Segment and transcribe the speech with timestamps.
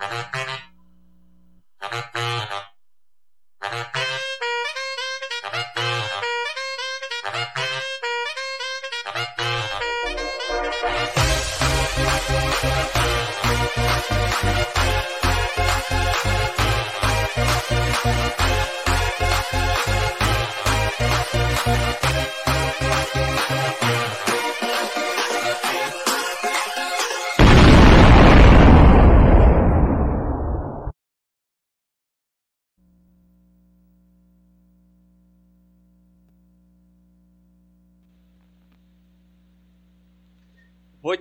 [0.00, 0.47] Mm-hmm.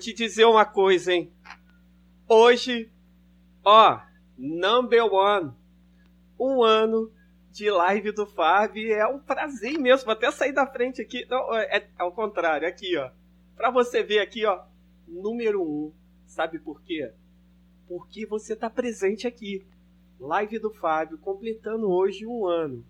[0.08, 1.30] Te dizer uma coisa, hein?
[2.30, 2.90] Hoje,
[3.62, 4.00] ó,
[4.38, 5.52] number one,
[6.40, 7.12] um ano
[7.52, 10.06] de live do Fábio é um prazer imenso.
[10.06, 11.26] Vou até sair da frente aqui.
[11.30, 13.10] Não, é, é ao contrário, aqui, ó.
[13.58, 14.64] Pra você ver aqui, ó,
[15.06, 15.92] número um.
[16.26, 17.12] Sabe por quê?
[17.86, 19.66] Porque você tá presente aqui.
[20.20, 22.86] Live do Fábio, completando hoje um ano.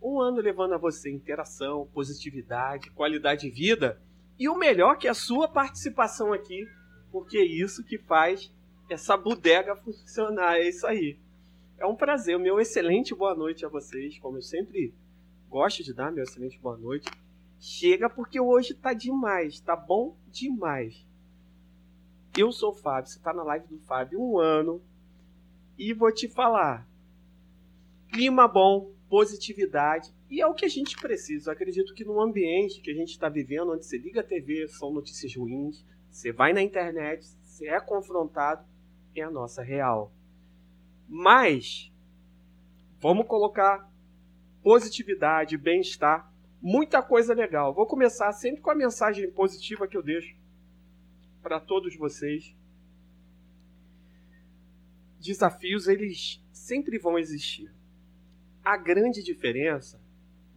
[0.00, 4.00] Um ano levando a você interação, positividade, qualidade de vida
[4.38, 6.66] e o melhor que é a sua participação aqui,
[7.10, 8.52] porque é isso que faz
[8.88, 10.56] essa bodega funcionar.
[10.56, 11.18] É isso aí.
[11.78, 12.38] É um prazer.
[12.38, 14.18] Meu excelente boa noite a vocês.
[14.18, 14.94] Como eu sempre
[15.48, 17.10] gosto de dar meu excelente boa noite.
[17.58, 19.60] Chega porque hoje tá demais.
[19.60, 21.06] Tá bom demais.
[22.36, 23.10] Eu sou o Fábio.
[23.10, 24.82] Você tá na live do Fábio um ano.
[25.76, 26.88] E vou te falar.
[28.08, 31.50] Clima bom, positividade e é o que a gente precisa.
[31.50, 34.66] Eu acredito que no ambiente que a gente está vivendo, onde você liga a TV,
[34.66, 38.66] são notícias ruins, você vai na internet, você é confrontado,
[39.14, 40.10] é a nossa real.
[41.06, 41.92] Mas,
[42.98, 43.86] vamos colocar
[44.62, 47.74] positividade, bem-estar, muita coisa legal.
[47.74, 50.34] Vou começar sempre com a mensagem positiva que eu deixo
[51.42, 52.56] para todos vocês.
[55.20, 57.70] Desafios, eles sempre vão existir.
[58.64, 60.01] A grande diferença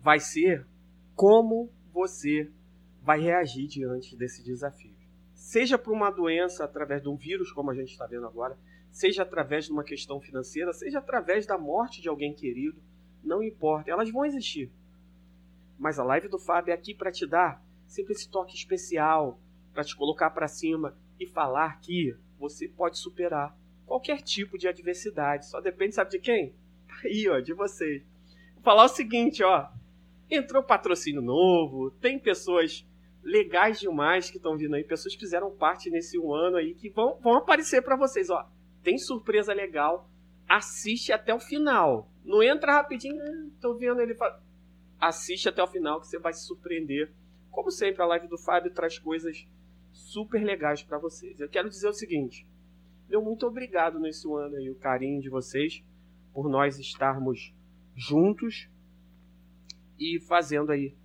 [0.06, 0.68] vai ser
[1.16, 2.52] como você
[3.02, 4.94] vai reagir diante desse desafio.
[5.34, 8.56] Seja por uma doença através de um vírus, como a gente está vendo agora,
[8.92, 12.80] seja através de uma questão financeira, seja através da morte de alguém querido,
[13.24, 14.72] não importa, elas vão existir.
[15.76, 19.40] Mas a live do Fábio é aqui para te dar sempre esse toque especial,
[19.74, 25.50] para te colocar para cima e falar que você pode superar qualquer tipo de adversidade.
[25.50, 26.54] Só depende, sabe de quem?
[27.04, 28.04] Aí, ó, de vocês.
[28.54, 29.68] Vou falar o seguinte, ó.
[30.30, 32.86] Entrou patrocínio novo, tem pessoas
[33.24, 36.90] legais demais que estão vindo aí, pessoas que fizeram parte nesse um ano aí que
[36.90, 38.48] vão, vão aparecer para vocês, ó.
[38.84, 40.10] Tem surpresa legal,
[40.48, 42.10] assiste até o final.
[42.24, 44.16] Não entra rapidinho, ah, tô vendo ele
[45.00, 47.12] Assiste até o final que você vai se surpreender.
[47.52, 49.48] Como sempre, a live do Fábio traz coisas
[49.92, 51.40] super legais para vocês.
[51.40, 52.48] Eu quero dizer o seguinte:
[53.10, 55.84] meu muito obrigado nesse ano aí, o carinho de vocês,
[56.34, 57.54] por nós estarmos
[57.96, 58.70] juntos
[60.00, 60.96] e fazendo aí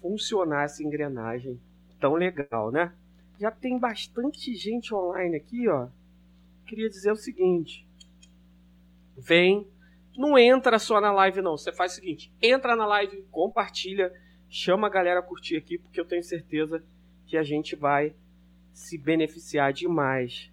[0.00, 1.60] funcionar essa engrenagem
[1.98, 2.92] tão legal, né?
[3.40, 5.88] Já tem bastante gente online aqui, ó.
[6.66, 7.86] Queria dizer o seguinte:
[9.16, 9.66] vem,
[10.16, 11.56] não entra só na live não.
[11.56, 14.12] Você faz o seguinte: entra na live, compartilha,
[14.48, 16.84] chama a galera a curtir aqui, porque eu tenho certeza
[17.26, 18.14] que a gente vai
[18.72, 20.50] se beneficiar demais,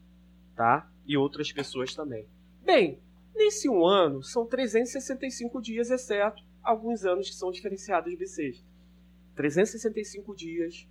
[0.55, 0.89] tá?
[1.05, 2.25] E outras pessoas também.
[2.63, 2.99] Bem,
[3.35, 8.63] nesse um ano são 365 dias, exceto alguns anos que são diferenciados B6.
[9.35, 10.87] 365 dias.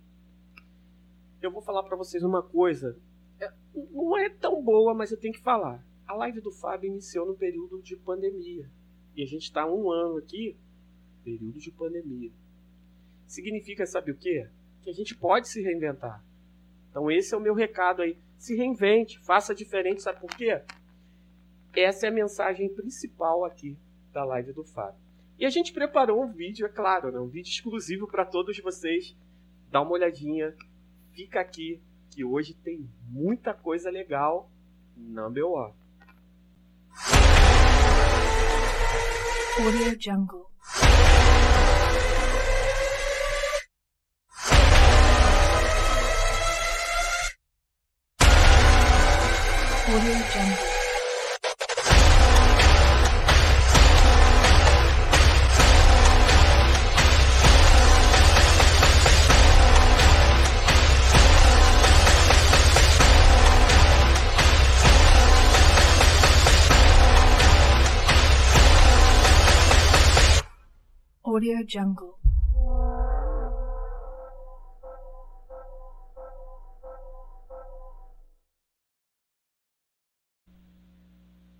[1.41, 2.97] Eu vou falar para vocês uma coisa.
[3.39, 5.85] É, não é tão boa, mas eu tenho que falar.
[6.07, 8.69] A live do Fábio iniciou no período de pandemia.
[9.15, 10.57] E a gente está um ano aqui,
[11.23, 12.31] período de pandemia.
[13.27, 14.49] Significa, sabe o quê?
[14.81, 16.23] Que a gente pode se reinventar.
[16.89, 18.17] Então esse é o meu recado aí.
[18.37, 20.61] Se reinvente, faça diferente, sabe por quê?
[21.73, 23.77] Essa é a mensagem principal aqui
[24.11, 24.99] da live do Fábio.
[25.41, 27.19] E a gente preparou um vídeo, é claro, né?
[27.19, 29.17] um vídeo exclusivo para todos vocês.
[29.71, 30.55] Dá uma olhadinha,
[31.15, 31.81] fica aqui,
[32.11, 34.51] que hoje tem muita coisa legal
[34.95, 35.73] Number One.
[39.57, 40.45] Audio Jungle.
[49.87, 50.70] Audio Jungle.
[71.41, 72.19] Audio Jungle.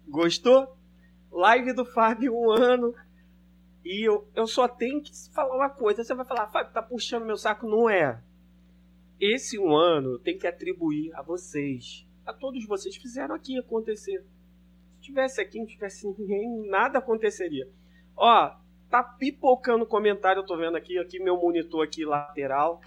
[0.08, 0.78] Gostou?
[1.32, 2.94] Live do Fábio, um ano.
[3.84, 6.04] E eu, eu só tenho que falar uma coisa.
[6.04, 7.68] Você vai falar, Fábio, tá puxando meu saco?
[7.68, 8.22] Não é.
[9.20, 12.06] Esse um ano tem que atribuir a vocês.
[12.24, 14.24] A todos vocês fizeram aqui acontecer.
[14.98, 17.68] Se tivesse aqui, não tivesse ninguém, nada aconteceria.
[18.16, 18.61] Ó,
[18.92, 22.82] tá pipocando comentário, eu tô vendo aqui, aqui meu monitor aqui lateral.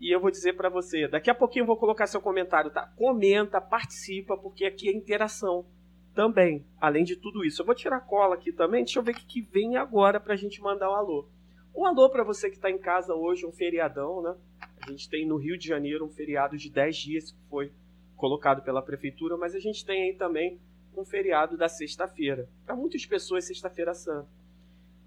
[0.00, 2.86] E eu vou dizer para você, daqui a pouquinho eu vou colocar seu comentário, tá?
[2.96, 5.66] Comenta, participa, porque aqui é interação
[6.14, 7.60] também, além de tudo isso.
[7.60, 10.62] Eu vou tirar cola aqui também, deixa eu ver o que vem agora pra gente
[10.62, 11.28] mandar um alô.
[11.76, 14.34] Um alô para você que está em casa hoje, um feriadão, né?
[14.80, 17.70] A gente tem no Rio de Janeiro um feriado de 10 dias que foi
[18.16, 20.58] colocado pela prefeitura, mas a gente tem aí também
[20.96, 22.48] um feriado da sexta-feira.
[22.64, 24.37] Para muitas pessoas, sexta-feira santa.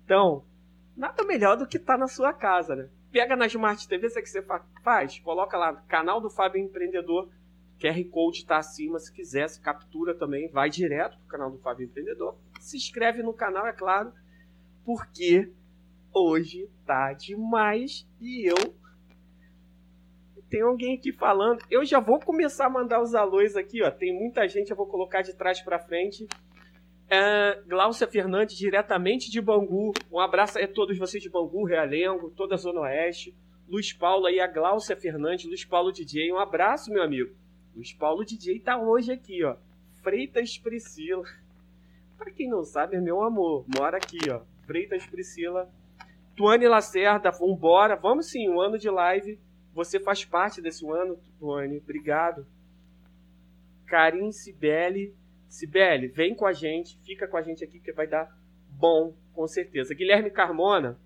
[0.03, 0.45] Então,
[0.95, 2.89] nada melhor do que estar tá na sua casa, né?
[3.11, 4.45] Pega na Smart TV, o que você
[4.83, 5.19] faz?
[5.19, 7.29] Coloca lá, canal do Fábio Empreendedor,
[7.79, 11.57] QR Code está acima, se quiser, se captura também, vai direto para o canal do
[11.57, 12.37] Fábio Empreendedor.
[12.59, 14.13] Se inscreve no canal, é claro,
[14.85, 15.51] porque
[16.13, 18.81] hoje tá demais e eu
[20.51, 21.63] tem alguém aqui falando.
[21.71, 23.89] Eu já vou começar a mandar os alôs aqui, ó.
[23.89, 26.27] Tem muita gente, eu vou colocar de trás para frente.
[27.13, 29.91] É, Glaucia Fernandes, diretamente de Bangu.
[30.09, 33.35] Um abraço a todos vocês de Bangu, Realengo, toda a Zona Oeste.
[33.67, 36.31] Luiz Paulo aí, a Glaucia Fernandes, Luiz Paulo DJ.
[36.31, 37.35] Um abraço, meu amigo.
[37.75, 39.57] Luiz Paulo DJ tá hoje aqui, ó.
[40.01, 41.25] Freitas Priscila.
[42.17, 43.65] Para quem não sabe, é meu amor.
[43.67, 44.39] Mora aqui, ó.
[44.65, 45.69] Freitas Priscila.
[46.33, 47.97] Tuane Lacerda, vambora.
[47.97, 49.37] Vamos sim, um ano de live
[49.73, 51.77] você faz parte desse ano, Tuane.
[51.77, 52.45] Obrigado.
[53.85, 55.13] Karim Sibeli.
[55.51, 56.97] Sibeli, vem com a gente.
[57.03, 58.33] Fica com a gente aqui que vai dar
[58.69, 59.93] bom, com certeza.
[59.93, 60.97] Guilherme Carmona.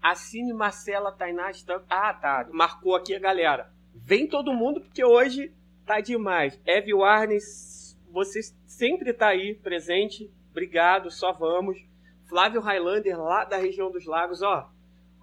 [0.00, 1.50] Assine Marcela Tainá.
[1.90, 2.48] Ah, tá.
[2.52, 3.72] Marcou aqui a galera.
[3.92, 5.52] Vem todo mundo porque hoje
[5.84, 6.58] tá demais.
[6.64, 10.30] Eve Warnes, você sempre tá aí presente.
[10.52, 11.84] Obrigado, só vamos.
[12.28, 14.70] Flávio Highlander, lá da região dos lagos, ó.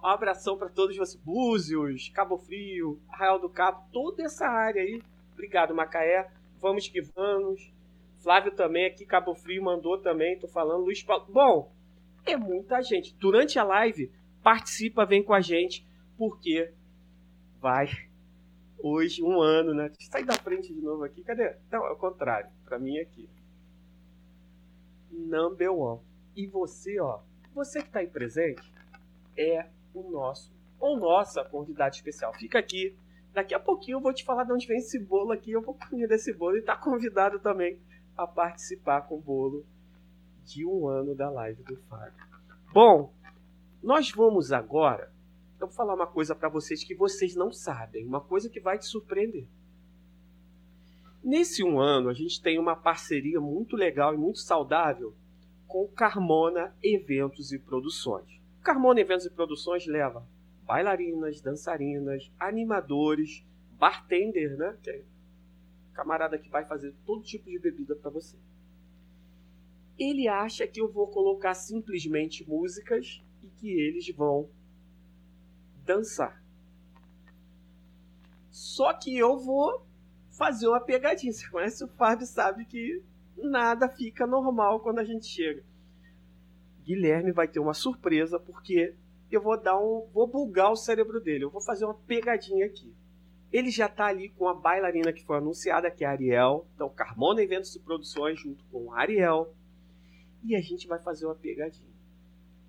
[0.02, 1.22] Um abração para todos vocês.
[1.22, 5.02] Búzios, Cabo Frio, Arraial do Cabo, toda essa área aí.
[5.32, 6.30] Obrigado, Macaé.
[6.60, 7.72] Vamos que vamos.
[8.18, 10.38] Flávio também aqui, Cabo Frio, mandou também.
[10.38, 10.84] Tô falando.
[10.84, 11.26] Luiz Paulo.
[11.28, 11.72] Bom,
[12.26, 13.14] é muita gente.
[13.14, 14.10] Durante a live,
[14.42, 15.86] participa, vem com a gente,
[16.18, 16.72] porque
[17.60, 17.88] vai
[18.78, 19.90] hoje um ano, né?
[20.10, 21.22] Sai da frente de novo aqui.
[21.22, 21.56] Cadê?
[21.70, 22.50] Não, é o contrário.
[22.64, 23.28] Para mim aqui.
[25.10, 26.00] Number one.
[26.36, 27.20] E você, ó,
[27.54, 28.62] você que tá aí presente,
[29.36, 32.32] é o nosso ou nossa convidado especial.
[32.34, 32.96] Fica aqui.
[33.32, 35.52] Daqui a pouquinho eu vou te falar de onde vem esse bolo aqui.
[35.52, 37.78] Eu vou comer desse bolo e tá convidado também
[38.16, 39.64] a participar com o bolo
[40.44, 42.26] de um ano da live do Fábio.
[42.72, 43.14] Bom,
[43.82, 45.12] nós vamos agora.
[45.60, 48.78] Eu vou falar uma coisa para vocês que vocês não sabem, uma coisa que vai
[48.78, 49.46] te surpreender.
[51.22, 55.14] Nesse um ano, a gente tem uma parceria muito legal e muito saudável
[55.66, 58.40] com Carmona Eventos e Produções.
[58.62, 60.26] Carmona Eventos e Produções leva
[60.70, 64.78] bailarinas, dançarinas, animadores, bartender, né?
[64.80, 65.04] Que é
[65.92, 68.36] camarada que vai fazer todo tipo de bebida para você.
[69.98, 74.48] Ele acha que eu vou colocar simplesmente músicas e que eles vão
[75.84, 76.40] dançar.
[78.48, 79.84] Só que eu vou
[80.38, 81.32] fazer uma pegadinha.
[81.34, 83.02] Você conhece o Fábio, sabe que
[83.36, 85.64] nada fica normal quando a gente chega.
[86.84, 88.94] Guilherme vai ter uma surpresa porque
[89.36, 91.44] eu vou dar um, vou bugar o cérebro dele.
[91.44, 92.92] Eu vou fazer uma pegadinha aqui.
[93.52, 96.66] Ele já está ali com a bailarina que foi anunciada, que é a Ariel.
[96.74, 99.54] Então, Carmona Eventos e Produções junto com a Ariel.
[100.44, 101.90] E a gente vai fazer uma pegadinha.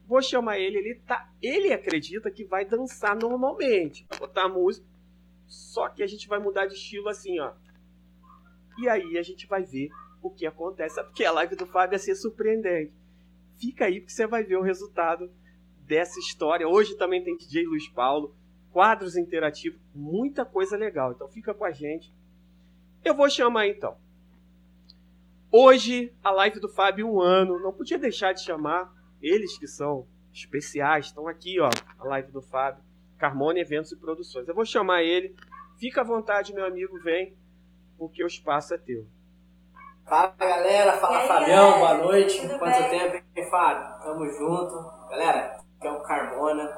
[0.07, 4.85] Vou chamar ele, ele tá, ele acredita que vai dançar normalmente, vai botar a música.
[5.47, 7.53] Só que a gente vai mudar de estilo assim, ó.
[8.77, 9.89] E aí a gente vai ver
[10.21, 12.93] o que acontece, porque a live do Fábio ia ser surpreendente
[13.61, 15.31] fica aí porque você vai ver o resultado
[15.91, 16.65] dessa história.
[16.65, 18.33] Hoje também tem DJ Luiz Paulo,
[18.71, 21.11] quadros interativos, muita coisa legal.
[21.11, 22.15] Então fica com a gente.
[23.03, 23.97] Eu vou chamar então.
[25.51, 27.59] Hoje, a live do Fábio, um ano.
[27.59, 28.89] Não podia deixar de chamar
[29.21, 31.07] eles que são especiais.
[31.07, 31.69] Estão aqui, ó,
[31.99, 32.81] a live do Fábio.
[33.17, 34.47] Carmone Eventos e Produções.
[34.47, 35.35] Eu vou chamar ele.
[35.77, 37.35] Fica à vontade, meu amigo, vem,
[37.97, 39.05] porque o espaço é teu.
[40.05, 42.41] Fala galera, fala aí, Fabião, boa noite.
[42.41, 42.89] Tudo Quanto bem?
[42.89, 44.03] tempo, hein, Fábio?
[44.03, 45.07] Tamo junto.
[45.09, 46.71] Galera, aqui é o Carbona.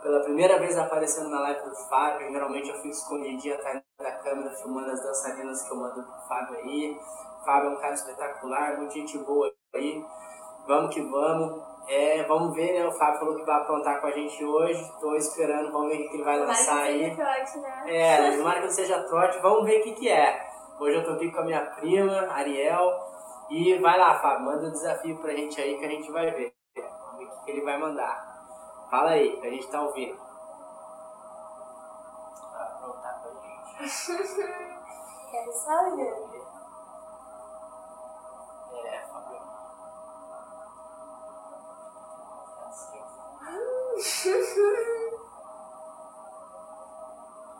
[0.00, 2.30] Pela primeira vez aparecendo na live do Fábio.
[2.30, 6.56] Geralmente eu fico escondidinho atrás da câmera filmando as dançarinas que eu mando pro Fábio
[6.58, 6.96] aí.
[7.40, 10.04] O Fábio é um cara espetacular, muita gente boa aí.
[10.68, 11.60] Vamos que vamos.
[11.88, 12.86] É, vamos ver, né?
[12.86, 14.92] O Fábio falou que vai aprontar com a gente hoje.
[15.00, 17.14] Tô esperando, vamos ver o que ele vai lançar aí.
[17.14, 17.84] Trote, né?
[17.86, 20.46] É, tomara que não seja trote, vamos ver o que, que é.
[20.78, 22.92] Hoje eu tô aqui com a minha prima, Ariel.
[23.50, 26.30] E vai lá, Fábio, manda o um desafio pra gente aí que a gente vai
[26.30, 26.52] ver.
[26.76, 28.25] Vamos ver o que ele vai mandar.
[28.90, 30.16] Fala aí, que a gente tá ouvindo.
[32.52, 33.86] Pra aprontar com a gente.
[35.30, 36.14] Quero saber.
[38.84, 39.42] É, Fábio.
[42.56, 43.02] É assim.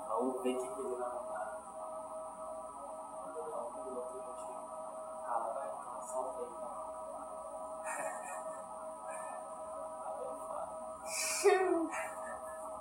[0.08, 1.15] Vamos ver o que que ele vai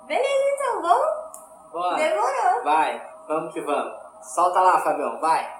[0.06, 1.72] Beleza, então, vamos?
[1.72, 1.96] Bora.
[1.96, 2.64] Demorou.
[2.64, 3.92] Vai, vamos que vamos.
[4.22, 5.56] Solta lá, Fabião, vai.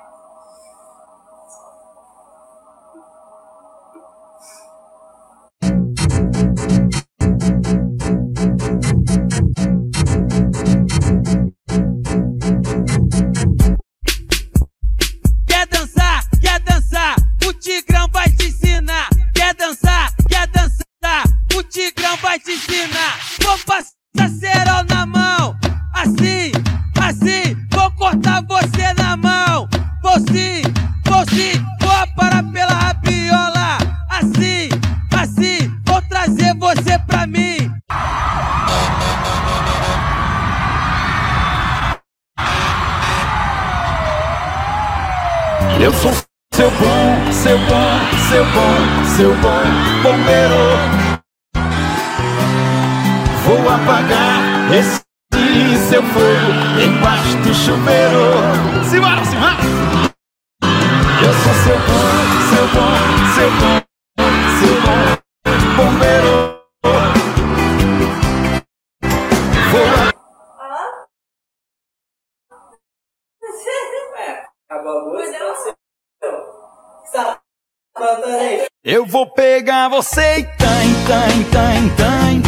[78.96, 82.42] Eu vou pegar você e tan, tan, tan, tan.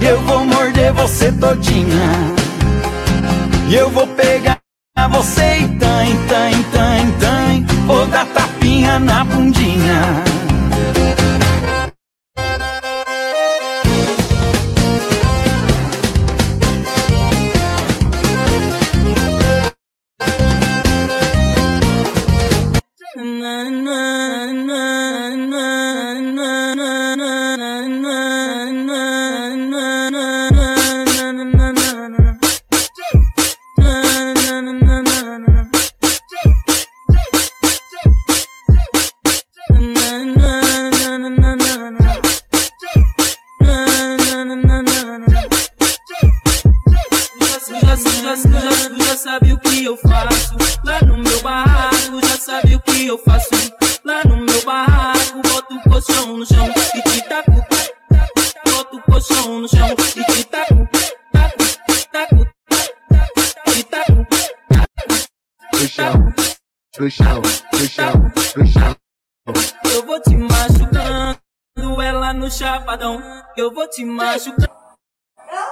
[0.00, 2.34] Eu vou morder você todinha.
[3.70, 4.58] Eu vou pegar
[5.10, 7.66] você e tan, tan, tan, tan.
[7.86, 10.24] Vou dar tapinha na bundinha.
[22.98, 24.15] Já,
[53.16, 53.48] eu faço
[54.04, 57.52] Lá no meu barraco Boto o colchão no chão E te taco
[58.64, 60.88] Boto o colchão no chão E te taco
[61.32, 61.64] Taco,
[62.12, 62.46] taco
[63.64, 64.26] Te taco
[65.72, 66.32] Do chão,
[66.98, 67.42] do chão,
[67.72, 68.12] do chão,
[68.54, 68.96] do chão.
[69.92, 73.22] Eu vou te machucando Ela no chapadão
[73.56, 74.76] Eu vou te machucando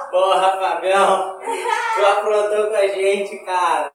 [0.09, 1.37] Porra, Fabião.
[1.39, 3.91] Tu aprontou com a gente, cara.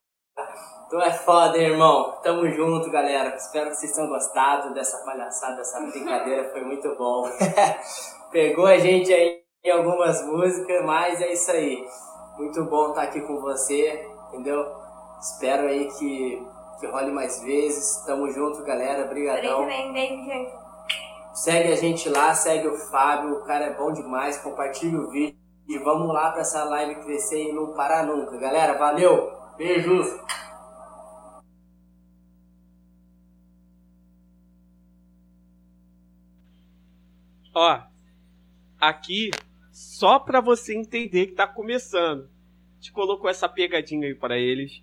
[0.91, 2.19] Tu é foda, hein, irmão.
[2.21, 3.37] Tamo junto, galera.
[3.37, 6.51] Espero que vocês tenham gostado dessa palhaçada, dessa brincadeira.
[6.51, 7.31] Foi muito bom.
[8.33, 11.87] Pegou a gente aí em algumas músicas, mas é isso aí.
[12.37, 14.67] Muito bom estar aqui com você, entendeu?
[15.21, 16.45] Espero aí que,
[16.81, 18.05] que role mais vezes.
[18.05, 19.05] Tamo junto, galera.
[19.05, 19.61] Obrigadão.
[21.35, 25.39] Segue a gente lá, segue o Fábio, o cara é bom demais, compartilha o vídeo
[25.69, 28.37] e vamos lá pra essa live crescer e não parar nunca.
[28.39, 30.19] Galera, valeu, beijos!
[37.63, 37.83] Ó,
[38.81, 39.31] aqui,
[39.71, 42.23] só pra você entender que tá começando.
[42.23, 44.83] A gente colocou essa pegadinha aí para eles.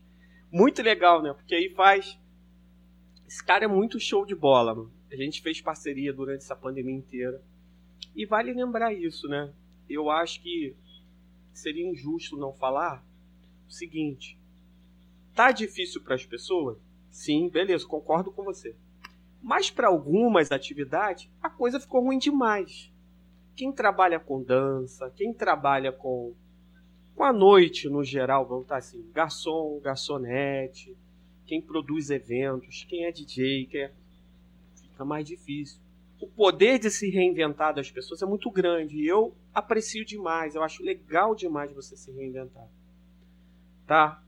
[0.52, 1.34] Muito legal, né?
[1.34, 2.20] Porque aí faz.
[3.28, 4.94] Esse cara é muito show de bola, mano.
[5.12, 7.42] A gente fez parceria durante essa pandemia inteira.
[8.16, 9.52] E vale lembrar isso, né?
[9.90, 10.76] Eu acho que
[11.52, 13.04] seria injusto não falar
[13.68, 14.38] o seguinte:
[15.34, 16.78] tá difícil para as pessoas?
[17.10, 18.76] Sim, beleza, concordo com você.
[19.42, 22.92] Mas para algumas atividades, a coisa ficou ruim demais.
[23.56, 26.34] Quem trabalha com dança, quem trabalha com,
[27.16, 30.96] com a noite no geral, vamos estar assim, garçom, garçonete,
[31.46, 33.92] quem produz eventos, quem é DJ, quem é...
[34.76, 35.80] fica mais difícil.
[36.20, 40.64] O poder de se reinventar das pessoas é muito grande e eu aprecio demais, eu
[40.64, 42.68] acho legal demais você se reinventar.
[43.86, 44.22] Tá?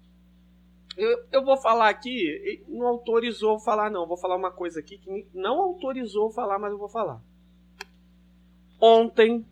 [0.99, 5.25] Eu, eu vou falar aqui, não autorizou falar não, vou falar uma coisa aqui que
[5.33, 7.21] não autorizou falar, mas eu vou falar.
[8.81, 9.45] Ontem,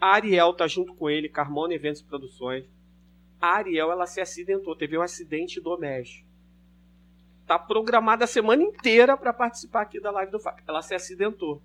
[0.00, 2.64] a Ariel tá junto com ele, Carmona Eventos e Produções.
[3.38, 6.26] A Ariel, ela se acidentou, teve um acidente doméstico.
[7.46, 10.64] Tá programada a semana inteira para participar aqui da live do Fábio.
[10.66, 11.60] Ela se acidentou.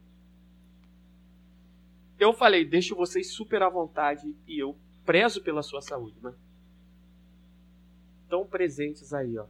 [2.20, 6.34] Eu falei, deixo vocês super à vontade e eu prezo pela sua saúde, né?
[8.28, 9.46] Estão presentes aí, ó.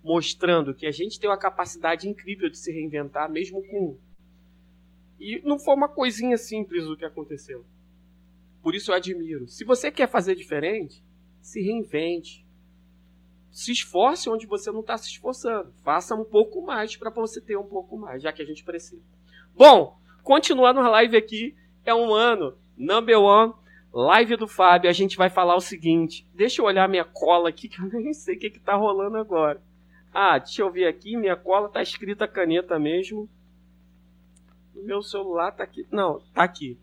[0.00, 3.98] Mostrando que a gente tem uma capacidade incrível de se reinventar, mesmo com.
[5.18, 7.64] E não foi uma coisinha simples o que aconteceu.
[8.62, 9.48] Por isso eu admiro.
[9.48, 11.02] Se você quer fazer diferente,
[11.40, 12.46] se reinvente.
[13.50, 15.72] Se esforce onde você não está se esforçando.
[15.82, 19.02] Faça um pouco mais para você ter um pouco mais, já que a gente precisa.
[19.56, 23.54] Bom, continuando a live aqui, é um ano, number one,
[23.94, 24.90] live do Fábio.
[24.90, 26.26] A gente vai falar o seguinte.
[26.34, 29.62] Deixa eu olhar minha cola aqui, que eu nem sei o que, está rolando agora.
[30.12, 33.28] Ah, deixa eu ver aqui, minha cola tá escrita caneta mesmo.
[34.74, 35.86] Meu celular tá aqui.
[35.90, 36.76] Não, tá aqui.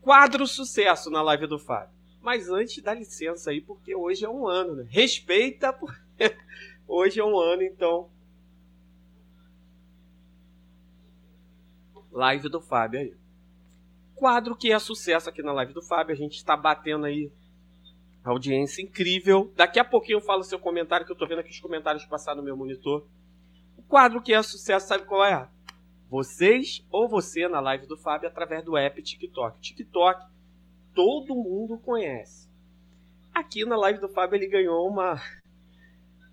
[0.00, 1.94] Quadro sucesso na live do Fábio.
[2.20, 4.86] Mas antes, dá licença aí, porque hoje é um ano, né?
[4.88, 6.36] Respeita, porque
[6.86, 8.08] hoje é um ano, então.
[12.12, 13.22] Live do Fábio aí
[14.22, 16.14] quadro que é sucesso aqui na live do Fábio.
[16.14, 17.28] A gente está batendo aí
[18.22, 19.52] audiência incrível.
[19.56, 22.36] Daqui a pouquinho eu falo seu comentário, que eu estou vendo aqui os comentários passar
[22.36, 23.04] no meu monitor.
[23.76, 25.48] O quadro que é sucesso, sabe qual é?
[26.08, 29.60] Vocês ou você na live do Fábio através do app TikTok.
[29.60, 30.24] TikTok
[30.94, 32.48] todo mundo conhece.
[33.34, 35.20] Aqui na live do Fábio ele ganhou uma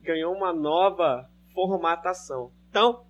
[0.04, 2.52] ganhou uma nova formatação.
[2.70, 3.04] Então,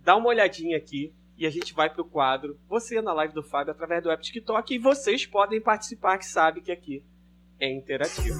[0.00, 3.72] dá uma olhadinha aqui e a gente vai pro quadro Você na live do Fábio
[3.72, 7.04] através do app TikTok e vocês podem participar, que sabe que aqui
[7.60, 8.36] é interativo.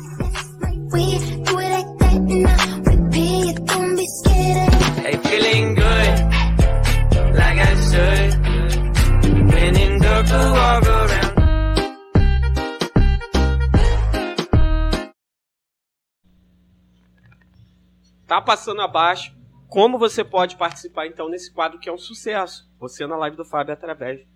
[18.27, 19.35] Tá passando abaixo
[19.69, 22.69] como você pode participar então nesse quadro que é um sucesso?
[22.79, 24.27] Você na live do Fábio através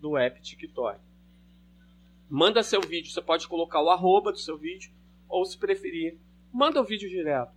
[0.00, 1.00] do app TikTok.
[2.28, 4.92] Manda seu vídeo, você pode colocar o arroba do seu vídeo,
[5.28, 6.18] ou se preferir,
[6.52, 7.52] manda o vídeo direto.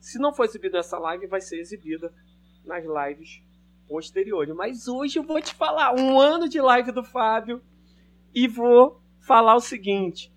[0.00, 2.12] Se não for exibido essa live, vai ser exibida
[2.64, 3.42] nas lives
[3.86, 4.54] posteriores.
[4.54, 7.62] Mas hoje eu vou te falar um ano de live do Fábio
[8.34, 10.32] e vou falar o seguinte.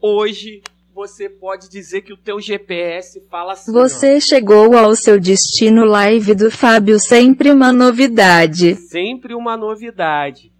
[0.00, 0.62] Hoje
[0.98, 3.72] você pode dizer que o teu GPS fala assim.
[3.72, 4.20] Você ó.
[4.20, 8.74] chegou ao seu destino live do Fábio, sempre uma novidade.
[8.74, 10.52] Sempre uma novidade.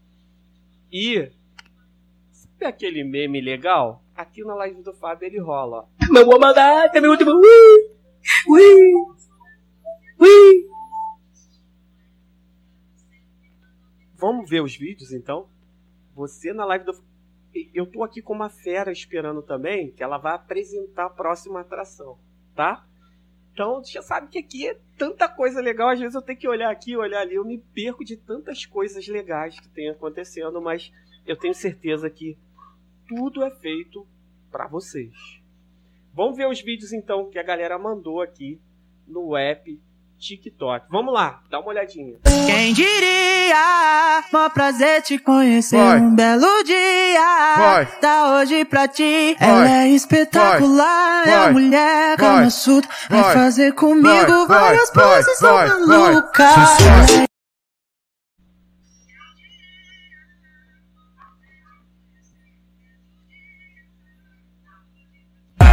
[0.93, 1.29] E
[2.31, 4.05] sabe aquele meme legal?
[4.15, 6.13] Aqui na live do Fábio ele rola, ó.
[6.13, 7.33] Meu vou mandar, meu último.
[7.33, 7.91] Ui!
[8.49, 8.95] Ui!
[10.21, 10.69] Ui!
[14.15, 15.49] Vamos ver os vídeos então?
[16.15, 17.08] Você na live do
[17.75, 22.19] eu tô aqui com uma fera esperando também, que ela vai apresentar a próxima atração,
[22.55, 22.87] tá?
[23.53, 26.71] Então, já sabe que aqui é tanta coisa legal, às vezes eu tenho que olhar
[26.71, 30.93] aqui, olhar ali, eu me perco de tantas coisas legais que tem acontecendo, mas
[31.27, 32.39] eu tenho certeza que
[33.09, 34.07] tudo é feito
[34.51, 35.43] para vocês.
[36.13, 38.61] Vamos ver os vídeos então que a galera mandou aqui
[39.07, 39.81] no app
[40.19, 40.87] TikTok.
[40.91, 42.15] Vamos lá, dá uma olhadinha.
[42.47, 44.25] Quem diria?
[44.33, 46.01] Mó prazer te conhecer Vai.
[46.01, 47.55] um belo dia.
[47.57, 47.87] Vai.
[48.01, 49.37] Tá hoje pra ti.
[49.39, 49.49] Vai.
[49.49, 51.25] Ela é espetacular.
[51.25, 51.33] Vai.
[51.33, 52.89] É a mulher calma suta.
[53.09, 57.29] Vai fazer comigo várias poses são malucas.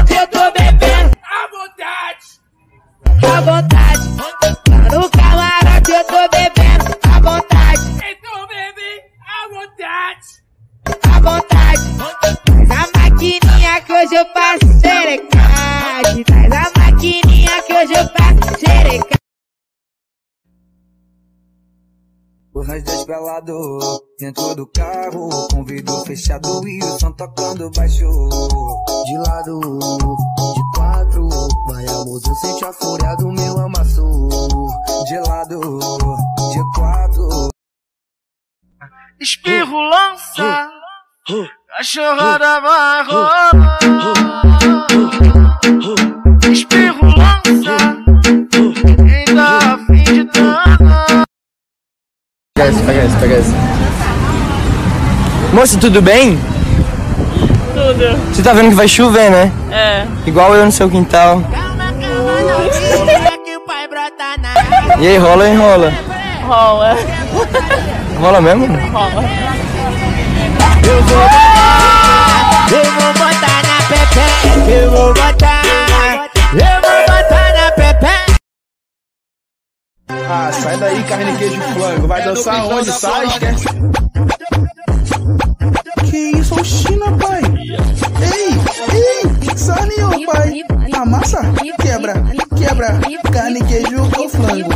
[0.10, 0.65] Eu tô vontade.
[3.26, 4.06] À vontade.
[4.92, 7.86] No camarote eu tô bebendo à vontade.
[7.92, 8.92] Então bebe
[9.26, 10.28] à vontade.
[11.04, 11.84] À vontade.
[12.68, 16.24] Traz a maquininha que hoje eu faço xerecade.
[16.24, 19.16] Traz a maquininha que hoje eu faço xerecade.
[22.68, 28.10] Nós dois pelados dentro do carro, com vidro fechado e o som tocando baixo.
[29.06, 30.65] De lado, de
[31.66, 34.02] vai amor, eu sente a fúria do meu amasso.
[35.06, 35.60] De lado,
[36.52, 37.50] de quatro.
[39.20, 40.70] Espirro lança,
[41.78, 43.78] cachorrada vai rolar.
[46.52, 47.78] Espirro lança,
[48.82, 51.24] quem tá afim de danar.
[52.56, 53.54] Pega essa, pega essa, pega essa.
[55.54, 56.38] Moça, tudo bem?
[57.86, 58.18] Tudo.
[58.34, 59.52] Você tá vendo que vai chover, né?
[59.72, 60.08] É.
[60.26, 61.40] Igual eu no seu quintal.
[61.52, 61.94] Calma,
[64.34, 65.94] calma, E aí, rola ou enrola?
[66.48, 66.98] Rola.
[68.20, 68.66] Rola mesmo?
[68.92, 69.24] Rola.
[70.84, 75.62] Eu vou botar, eu vou botar na Pepe, eu vou botar,
[76.54, 78.14] eu vou botar na Pepe.
[80.28, 82.08] Ah, sai daí, carne, queijo e flango.
[82.08, 82.92] Vai dançar onde?
[82.92, 83.66] Sai, esquece.
[86.10, 87.42] Que China, pai?
[88.22, 88.54] Ei,
[88.96, 90.64] ei, salinho, pai.
[90.94, 91.42] Amassa,
[91.82, 92.14] quebra,
[92.58, 93.00] quebra.
[93.32, 94.70] Carne, queijo com flango.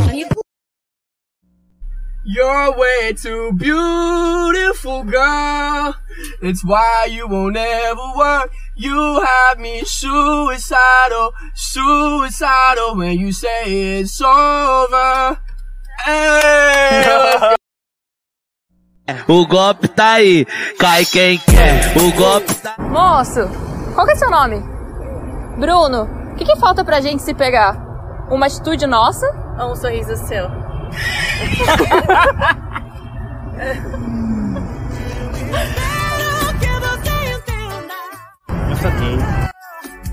[2.24, 5.96] You're way too beautiful, girl.
[6.42, 8.52] It's why you won't ever work.
[8.76, 15.40] You have me suicidal, suicidal when you say it's over.
[16.04, 17.56] Hey.
[19.28, 20.46] O golpe tá aí,
[20.78, 21.92] cai quem quer.
[21.96, 22.74] O golpe tá.
[22.78, 23.48] Moço,
[23.94, 24.62] qual que é seu nome?
[25.58, 27.76] Bruno, o que, que falta pra gente se pegar?
[28.30, 29.26] Uma atitude nossa
[29.58, 30.44] ou um sorriso seu?
[38.68, 39.18] Eu saquei.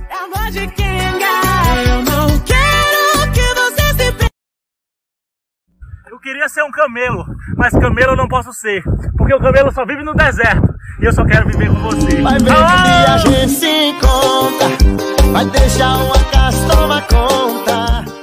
[0.09, 2.06] É
[6.17, 8.81] Eu queria ser um camelo, mas camelo eu não posso ser,
[9.15, 12.19] porque o camelo só vive no deserto e eu só quero viver com você.
[12.23, 14.67] Vai ver que a gente se encontra.
[15.31, 18.16] Vai deixar uma casa tomar conta.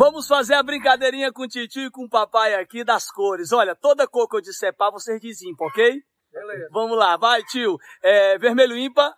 [0.00, 3.52] Vamos fazer a brincadeirinha com o titio e com o papai aqui das cores.
[3.52, 6.02] Olha, toda cor que eu disser pá, vocês dizem ímpar, ok?
[6.32, 6.68] Beleza.
[6.72, 7.76] Vamos lá, vai, tio.
[8.02, 9.14] É, vermelho ímpar.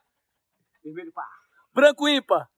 [0.82, 1.24] Vermelho pá.
[1.72, 2.50] Branco ímpar.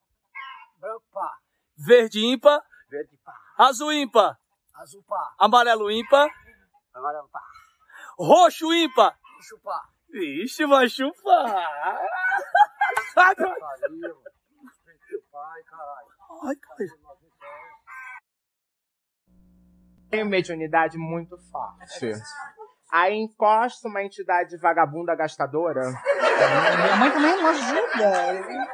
[0.80, 1.36] Branco pá.
[1.76, 2.62] Verde ímpar.
[2.88, 3.38] Verde pá.
[3.58, 4.40] Azul ímpar.
[4.72, 5.34] Azul pá.
[5.38, 6.26] Amarelo ímpar.
[6.94, 7.42] Amarelo pá.
[8.18, 9.18] Roxo ímpar.
[9.36, 9.82] Roxo pá.
[10.08, 11.44] Vixe, vai chupar.
[13.14, 13.34] Pai,
[15.64, 16.08] caralho.
[16.42, 17.03] Ai, caralho.
[20.14, 22.12] Tenho mediunidade muito forte.
[22.88, 25.80] Aí encosta uma entidade vagabunda gastadora.
[25.90, 28.68] Minha mãe também não ajuda.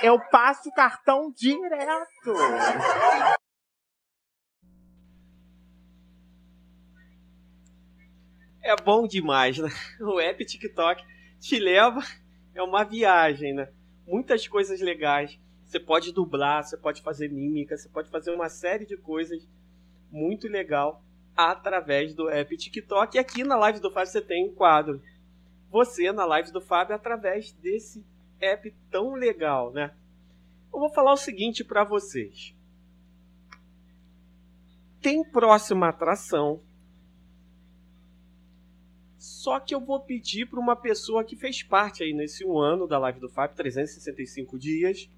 [0.00, 2.34] Eu passo o cartão direto.
[8.62, 9.68] É bom demais, né?
[10.00, 11.04] O app TikTok
[11.40, 12.00] te leva,
[12.54, 13.72] é uma viagem, né?
[14.06, 15.36] Muitas coisas legais.
[15.64, 19.44] Você pode dublar, você pode fazer mímica, você pode fazer uma série de coisas
[20.10, 21.02] muito legal
[21.36, 23.16] através do app TikTok.
[23.16, 25.02] E aqui na live do Fábio você tem um quadro.
[25.70, 28.04] Você na live do Fábio através desse
[28.40, 29.94] app tão legal, né?
[30.72, 32.54] Eu vou falar o seguinte para vocês.
[35.00, 36.60] Tem próxima atração.
[39.16, 42.86] Só que eu vou pedir para uma pessoa que fez parte aí nesse um ano
[42.86, 45.10] da live do Fábio, 365 dias,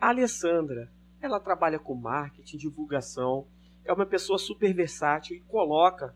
[0.00, 0.90] a Alessandra.
[1.20, 3.46] Ela trabalha com marketing, divulgação,
[3.84, 6.14] é uma pessoa super versátil e coloca,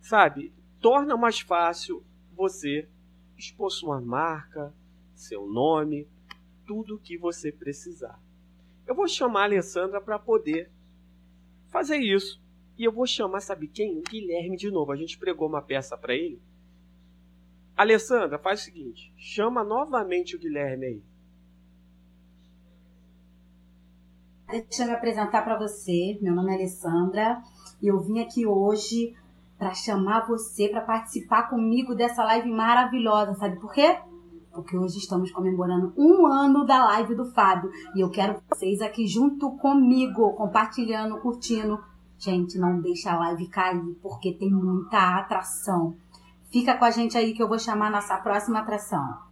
[0.00, 2.04] sabe, torna mais fácil
[2.34, 2.88] você
[3.36, 4.72] expor sua marca,
[5.14, 6.08] seu nome,
[6.66, 8.20] tudo o que você precisar.
[8.86, 10.70] Eu vou chamar a Alessandra para poder
[11.68, 12.40] fazer isso.
[12.78, 13.98] E eu vou chamar, sabe quem?
[13.98, 14.92] O Guilherme de novo.
[14.92, 16.40] A gente pregou uma peça para ele.
[17.76, 21.02] Alessandra, faz o seguinte: chama novamente o Guilherme aí.
[24.48, 26.16] Deixa eu me apresentar para você.
[26.22, 27.42] Meu nome é Alessandra
[27.82, 29.12] e eu vim aqui hoje
[29.58, 33.34] para chamar você para participar comigo dessa live maravilhosa.
[33.34, 33.98] Sabe por quê?
[34.52, 39.08] Porque hoje estamos comemorando um ano da live do Fábio e eu quero vocês aqui
[39.08, 41.82] junto comigo, compartilhando, curtindo.
[42.16, 45.96] Gente, não deixa a live cair porque tem muita atração.
[46.52, 49.25] Fica com a gente aí que eu vou chamar nossa próxima atração.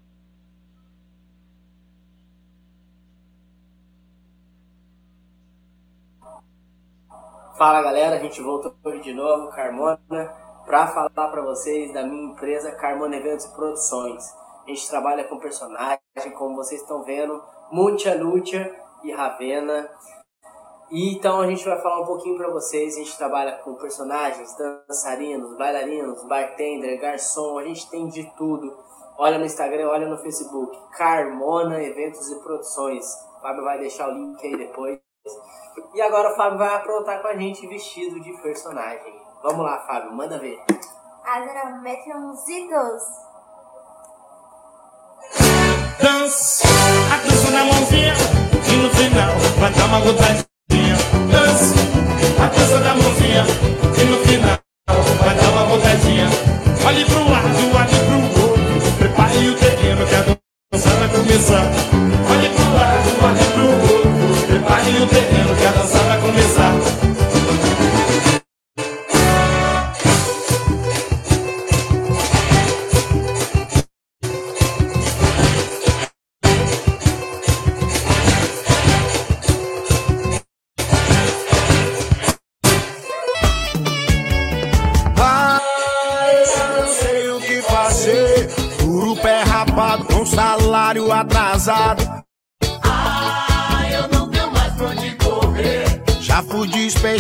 [7.57, 9.97] Fala galera, a gente voltou de novo, Carmona,
[10.67, 14.25] para falar para vocês da minha empresa Carmona Eventos e Produções.
[14.67, 16.01] A gente trabalha com personagens,
[16.37, 17.41] como vocês estão vendo,
[17.71, 19.89] Mucha Lucha e Ravena.
[20.91, 22.97] E então a gente vai falar um pouquinho para vocês.
[22.97, 28.77] A gente trabalha com personagens, dançarinos, bailarinos, bartender, garçom, a gente tem de tudo.
[29.17, 33.07] Olha no Instagram, olha no Facebook, Carmona Eventos e Produções.
[33.39, 34.99] O Fábio vai deixar o link aí depois.
[35.95, 39.15] E agora o Fábio vai aprontar com a gente vestido de personagem.
[39.43, 40.61] Vamos lá, Fábio, manda ver.
[41.25, 43.03] Agora mete uns idos.
[45.99, 46.69] Dança,
[47.13, 48.13] a dança na mãozinha,
[48.71, 50.97] e no final vai dar uma gotadinha.
[51.31, 51.75] Dança,
[52.43, 53.45] a dança na mãozinha,
[53.99, 54.59] e no final
[55.25, 56.29] vai dar uma gotadinha.
[56.87, 60.23] Olhe pro lado, olhe pro outro, prepare o terreno que a
[60.73, 62.04] dança vai começar.
[64.85, 66.54] Marinho Terreno, que a dança vai começar.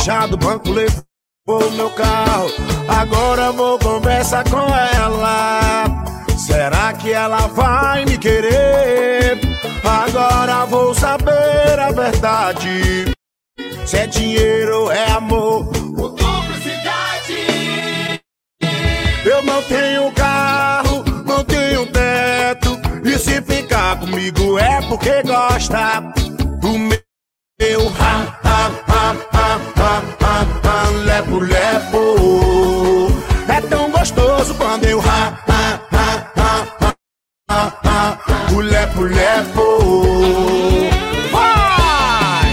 [0.04, 2.50] fechado, banco levou meu carro.
[2.86, 5.84] Agora vou conversar com ela.
[6.36, 9.40] Será que ela vai me querer?
[9.82, 13.14] Agora vou saber a verdade.
[13.86, 17.46] Se é dinheiro ou é amor ou cumplicidade.
[19.24, 22.78] Eu não tenho carro, não tenho teto.
[23.02, 26.02] E se ficar comigo é porque gosta
[26.60, 27.03] do meu.
[27.60, 33.12] Eu ha, ha, ha, ha, ha, ha, ha, lepo, lepo.
[33.48, 36.66] É tão gostoso quando eu ha, ha, ha, ha,
[37.48, 39.78] ha, ha, ha, o lepo, lepo.
[41.30, 42.50] Vai!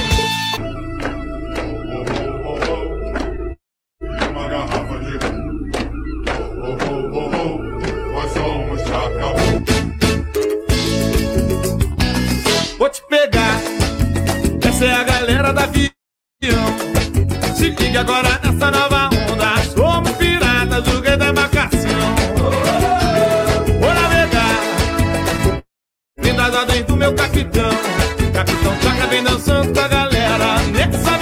[4.30, 5.72] Uma garrafa de rum.
[6.62, 7.58] Oh, oh, oh, oh,
[8.14, 9.36] nós somos chacal.
[12.78, 13.41] Vou te pegar.
[16.44, 19.64] Se ligue agora nessa nova onda.
[19.76, 22.16] Somos piratas do da marcação.
[23.80, 25.62] Vou navegar.
[26.18, 27.70] Vindo as ordens do meu capitão.
[28.34, 30.58] Capitão Chaca vem dançando com a galera.
[30.74, 31.21] Nessa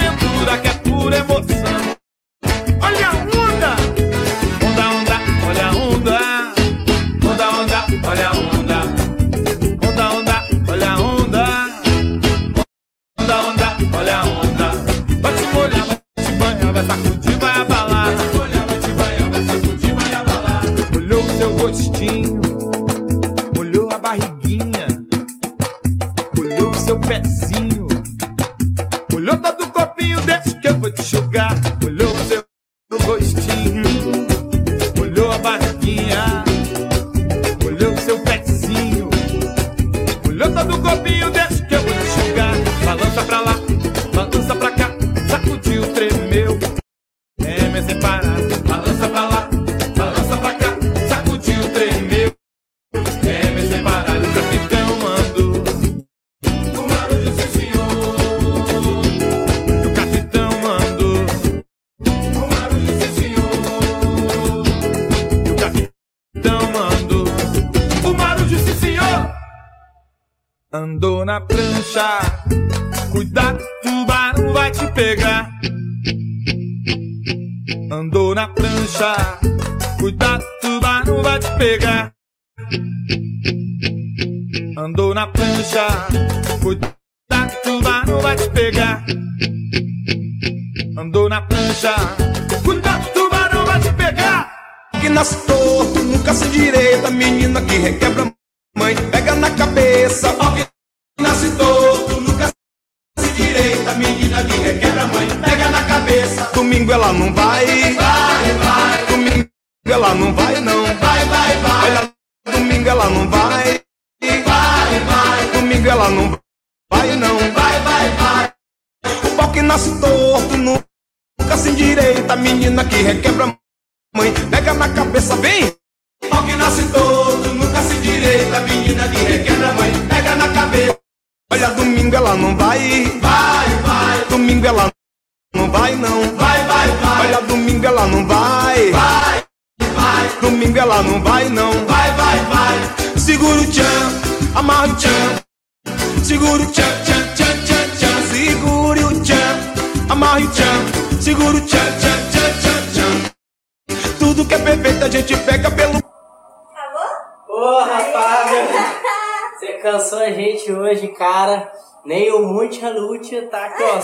[163.20, 164.00] Ruth tá aqui, ó,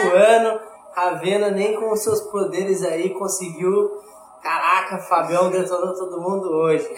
[0.00, 0.60] suando.
[0.94, 3.90] A Vena nem com os seus poderes aí conseguiu.
[4.42, 6.88] Caraca, Fabião detonou todo mundo hoje.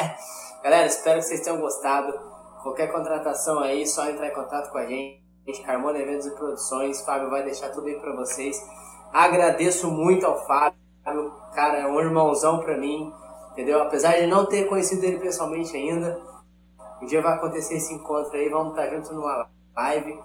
[0.62, 2.12] Galera, espero que vocês tenham gostado.
[2.62, 5.22] Qualquer contratação aí, só entrar em contato com a gente.
[5.64, 8.56] Carmona Eventos e Produções, Fábio vai deixar tudo aí para vocês.
[9.12, 13.12] Agradeço muito ao Fábio, cara, é um irmãozão para mim,
[13.50, 13.82] entendeu?
[13.82, 16.20] Apesar de não ter conhecido ele pessoalmente ainda,
[17.02, 20.16] um dia vai acontecer esse encontro aí, vamos tá estar juntos numa live.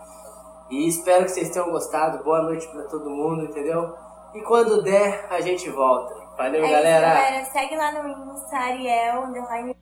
[0.70, 2.24] E espero que vocês tenham gostado.
[2.24, 3.94] Boa noite pra todo mundo, entendeu?
[4.34, 6.14] E quando der, a gente volta.
[6.36, 7.08] Valeu, é galera.
[7.08, 7.46] Isso, galera.
[7.46, 9.76] Segue lá no Insta, Ariel, underline.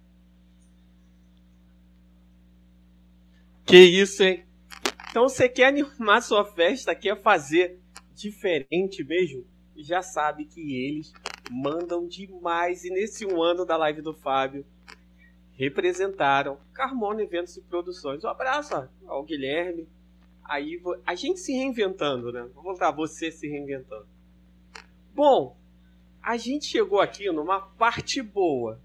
[3.65, 4.45] Que isso, hein?
[5.10, 7.80] Então você quer animar sua festa, quer fazer
[8.13, 9.43] diferente mesmo?
[9.78, 11.12] Já sabe que eles
[11.50, 12.86] mandam demais.
[12.86, 14.65] E nesse um ano da live do Fábio,
[15.54, 18.24] representaram Carmona Eventos e Produções.
[18.24, 19.88] Um abraço ó, ao Guilherme.
[20.46, 22.48] Aí a gente se reinventando, né?
[22.54, 24.08] Vou voltar, você se reinventando.
[25.14, 25.58] Bom,
[26.22, 28.80] a gente chegou aqui numa parte boa.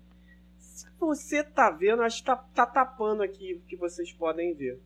[0.59, 4.81] Se você tá vendo, acho que tá, tá tapando aqui o que vocês podem ver.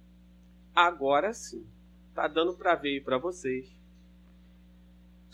[0.75, 1.65] Agora sim,
[2.13, 3.69] tá dando para ver para vocês.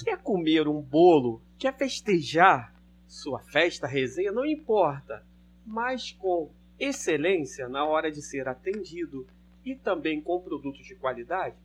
[0.05, 1.40] Quer comer um bolo?
[1.59, 2.74] Quer festejar
[3.07, 4.33] sua festa, resenha?
[4.33, 5.24] Não importa,
[5.64, 9.26] mas com excelência na hora de ser atendido
[9.64, 11.56] e também com produtos de qualidade,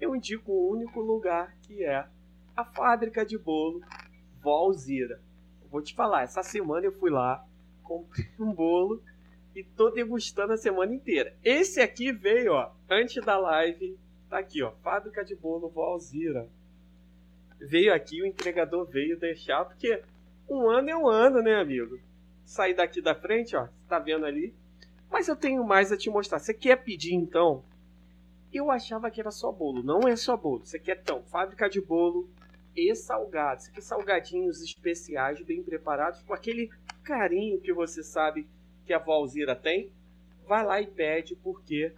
[0.00, 2.06] eu indico um único lugar que é
[2.56, 3.82] a fábrica de bolo
[4.42, 5.20] Valzira.
[5.70, 7.44] Vou te falar, essa semana eu fui lá,
[7.82, 9.02] comprei um bolo
[9.54, 11.36] e tô degustando a semana inteira.
[11.42, 16.48] Esse aqui veio, ó, antes da live, tá aqui, ó, fábrica de bolo Valzira.
[17.58, 20.02] Veio aqui, o entregador veio deixar, porque
[20.48, 21.98] um ano é um ano, né, amigo?
[22.44, 24.54] Sair daqui da frente, ó, tá vendo ali.
[25.14, 26.40] Mas eu tenho mais a te mostrar.
[26.40, 27.62] Você quer pedir então?
[28.52, 29.80] Eu achava que era só bolo.
[29.80, 30.66] Não é só bolo.
[30.66, 32.28] Você quer então fábrica de bolo
[32.76, 33.66] e salgados.
[33.66, 36.68] Você quer salgadinhos especiais, bem preparados, com aquele
[37.04, 38.48] carinho que você sabe
[38.84, 39.92] que a Valzira tem?
[40.48, 41.92] Vai lá e pede, porque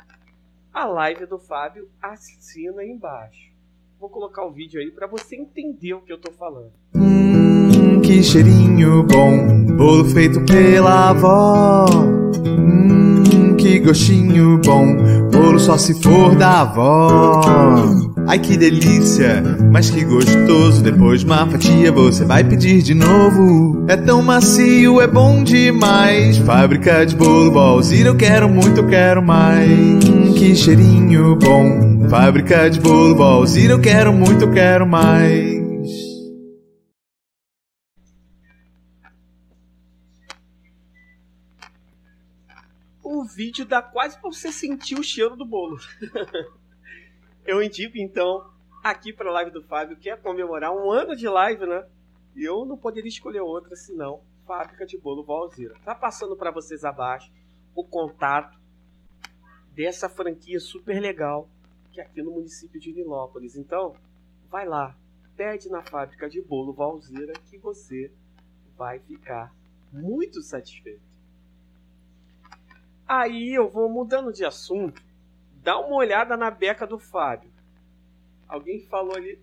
[0.70, 3.50] a live do Fábio assina aí embaixo.
[3.98, 6.74] Vou colocar o vídeo aí para você entender o que eu tô falando.
[6.94, 11.86] Hum, que cheirinho bom, bolo feito pela avó.
[12.44, 12.85] Hum,
[13.66, 14.96] que gostinho bom,
[15.32, 17.40] bolo só se for da avó.
[18.28, 20.82] Ai que delícia, mas que gostoso.
[20.82, 23.84] Depois de uma fatia você vai pedir de novo.
[23.88, 26.38] É tão macio, é bom demais.
[26.38, 29.68] Fábrica de bolo, Valzira, eu quero muito, eu quero mais.
[29.68, 32.06] Hum, que cheirinho bom.
[32.08, 35.65] Fábrica de bolo, Valzira, eu quero muito, eu quero mais.
[43.36, 45.78] Vídeo dá quase pra você sentir o cheiro do bolo.
[47.44, 48.50] eu indico então
[48.82, 51.86] aqui para a live do Fábio, que é comemorar um ano de live, né?
[52.34, 55.74] E eu não poderia escolher outra senão Fábrica de Bolo Valzira.
[55.84, 57.30] Tá passando para vocês abaixo
[57.74, 58.58] o contato
[59.72, 61.50] dessa franquia super legal
[61.92, 63.56] que é aqui no município de Nilópolis.
[63.56, 63.94] Então,
[64.50, 64.94] vai lá,
[65.34, 68.12] pede na Fábrica de Bolo Valzira que você
[68.76, 69.54] vai ficar
[69.90, 71.15] muito satisfeito.
[73.06, 75.02] Aí eu vou mudando de assunto
[75.66, 77.50] dá uma olhada na beca do Fábio.
[78.46, 79.36] Alguém falou ali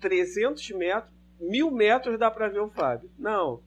[0.00, 3.10] 300 metros, mil metros dá para ver o Fábio.
[3.18, 3.62] Não,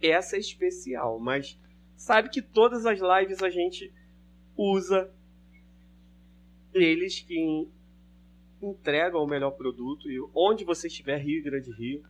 [0.00, 1.58] essa é especial, mas
[1.96, 3.92] sabe que todas as lives a gente
[4.56, 5.12] usa
[6.72, 7.68] eles que
[8.62, 12.04] entregam o melhor produto e onde você estiver, Rio Grande Rio.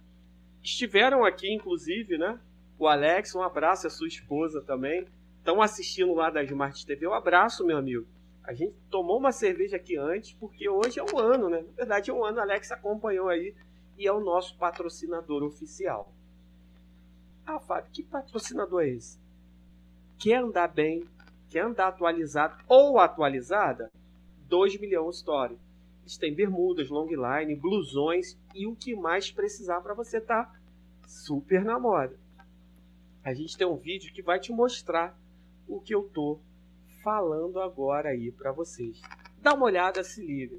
[0.62, 2.38] Estiveram aqui, inclusive, né?
[2.78, 5.06] O Alex, um abraço, a sua esposa também.
[5.48, 7.06] Estão assistindo lá da Smart TV.
[7.06, 8.06] Um abraço, meu amigo.
[8.44, 11.62] A gente tomou uma cerveja aqui antes, porque hoje é um ano, né?
[11.62, 12.38] Na verdade, é um ano.
[12.38, 13.54] Alex acompanhou aí
[13.96, 16.12] e é o nosso patrocinador oficial.
[17.46, 19.18] Ah, Fábio, que patrocinador é esse?
[20.18, 21.08] Quer andar bem?
[21.48, 23.90] Quer andar atualizado ou atualizada?
[24.50, 25.58] 2 milhões Story.
[26.02, 30.60] Eles têm bermudas, longline, blusões e o que mais precisar para você estar tá
[31.06, 32.20] super na moda.
[33.24, 35.18] A gente tem um vídeo que vai te mostrar
[35.68, 36.40] o que eu tô
[37.04, 39.00] falando agora aí para vocês.
[39.40, 40.56] Dá uma olhada, se liga.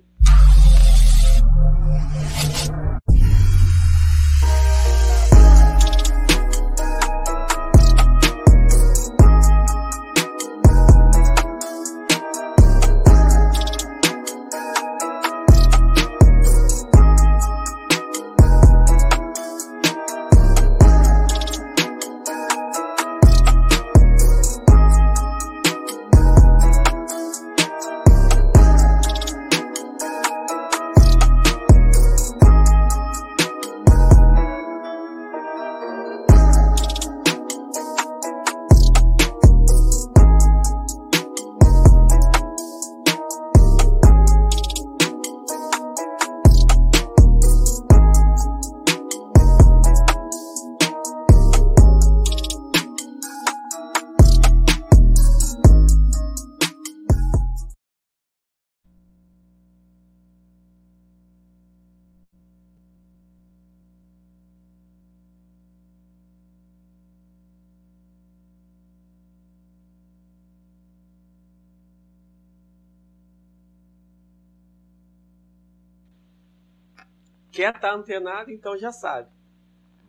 [77.60, 79.30] Quer estar tá antenado, então já sabe.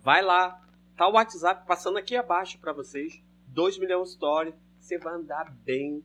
[0.05, 0.65] Vai lá,
[0.97, 3.21] tá o WhatsApp passando aqui abaixo para vocês.
[3.49, 6.05] 2 milhões story, você vai andar bem.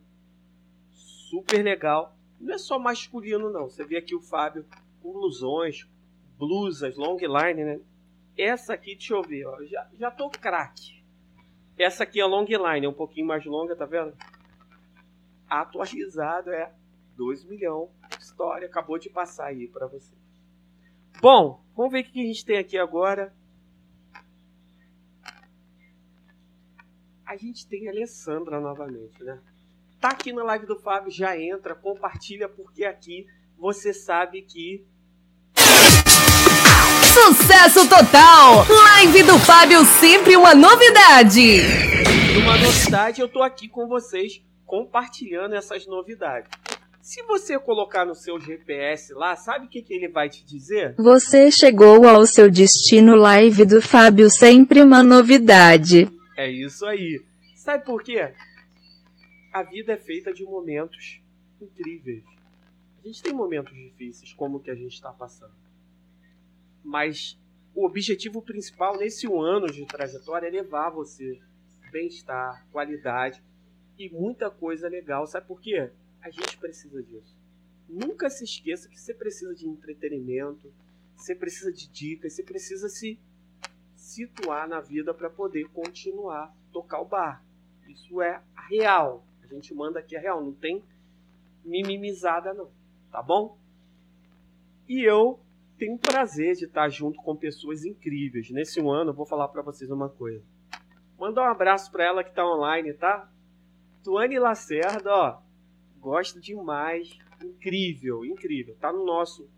[0.90, 2.18] Super legal.
[2.40, 3.70] Não é só masculino não.
[3.70, 4.66] Você vê aqui o Fábio
[5.04, 5.88] com blusões,
[6.36, 7.80] blusas, long line, né?
[8.36, 9.64] Essa aqui, deixa eu ver, ó.
[9.66, 11.06] Já, já tô craque.
[11.78, 14.18] Essa aqui é long line, é um pouquinho mais longa, tá vendo?
[15.48, 16.74] Atualizado é
[17.16, 17.92] 2 milhões.
[18.20, 20.25] História acabou de passar aí para você.
[21.22, 23.34] Bom, vamos ver o que a gente tem aqui agora.
[27.26, 29.40] A gente tem a Alessandra novamente, né?
[30.00, 33.26] Tá aqui na live do Fábio, já entra, compartilha, porque aqui
[33.58, 34.86] você sabe que
[37.14, 38.66] Sucesso total!
[38.68, 41.62] Live do Fábio, sempre uma novidade!
[42.44, 46.50] Uma novidade, eu tô aqui com vocês compartilhando essas novidades.
[47.06, 50.96] Se você colocar no seu GPS lá, sabe o que, que ele vai te dizer?
[50.96, 56.12] Você chegou ao seu destino live do Fábio, sempre uma novidade.
[56.36, 57.24] É isso aí.
[57.56, 58.34] Sabe por quê?
[59.54, 61.22] A vida é feita de momentos
[61.62, 62.24] incríveis.
[63.04, 65.54] A gente tem momentos difíceis, como o que a gente está passando.
[66.84, 67.38] Mas
[67.76, 71.40] o objetivo principal nesse um ano de trajetória é levar você
[71.92, 73.44] bem-estar, qualidade
[73.96, 75.28] e muita coisa legal.
[75.28, 75.92] Sabe por quê?
[76.26, 77.38] A gente precisa disso.
[77.88, 80.74] Nunca se esqueça que você precisa de entretenimento,
[81.16, 83.20] você precisa de dicas, você precisa se
[83.96, 87.46] situar na vida para poder continuar tocar o bar.
[87.88, 89.24] Isso é real.
[89.44, 90.84] A gente manda aqui a real, não tem
[91.64, 92.72] mimimizada não,
[93.12, 93.60] tá bom?
[94.90, 95.40] E eu
[95.78, 98.50] tenho prazer de estar junto com pessoas incríveis.
[98.50, 100.44] Nesse ano, eu vou falar para vocês uma coisa.
[101.20, 103.32] Manda um abraço para ela que está online, tá?
[104.04, 105.45] Tuane Lacerda, ó,
[106.06, 107.18] gosto demais.
[107.44, 108.76] Incrível, incrível.
[108.80, 109.50] Tá no nosso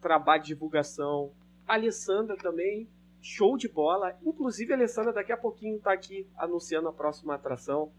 [0.00, 1.30] trabalho de divulgação.
[1.68, 2.88] A Alessandra também,
[3.20, 4.18] show de bola.
[4.24, 7.92] Inclusive, a Alessandra daqui a pouquinho tá aqui anunciando a próxima atração.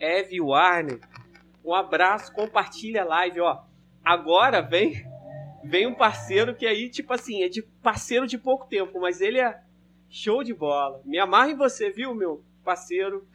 [0.00, 0.98] Eve Warner,
[1.62, 3.62] um abraço, compartilha a live, ó.
[4.02, 5.04] Agora vem
[5.62, 9.40] vem um parceiro que aí, tipo assim, é de parceiro de pouco tempo, mas ele
[9.40, 9.62] é
[10.08, 11.00] show de bola.
[11.04, 13.26] Me amarra em você, viu, meu parceiro?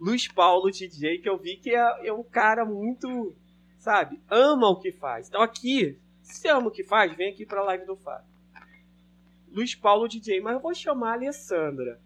[0.00, 3.36] Luiz Paulo DJ, que eu vi que é, é um cara muito,
[3.78, 5.28] sabe, ama o que faz.
[5.28, 8.28] Então aqui, se ama o que faz, vem aqui pra live do Fábio.
[9.52, 12.00] Luiz Paulo DJ, mas eu vou chamar a Alessandra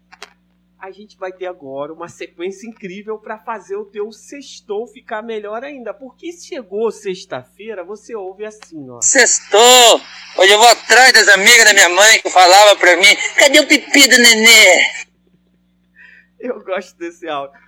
[0.85, 5.63] a gente vai ter agora uma sequência incrível para fazer o teu sextou ficar melhor
[5.63, 5.93] ainda.
[5.93, 9.01] Porque chegou sexta-feira, você ouve assim, ó.
[9.01, 10.01] Sextou!
[10.37, 13.67] Hoje eu vou atrás das amigas da minha mãe que falava pra mim: cadê o
[13.67, 15.05] pipi do nenê?
[16.39, 17.59] Eu gosto desse áudio.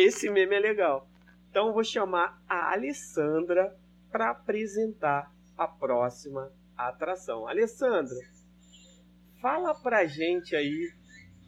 [0.00, 1.06] Esse meme é legal.
[1.50, 3.76] Então eu vou chamar a Alessandra
[4.10, 7.46] para apresentar a próxima atração.
[7.46, 8.16] Alessandra,
[9.42, 10.90] fala pra gente aí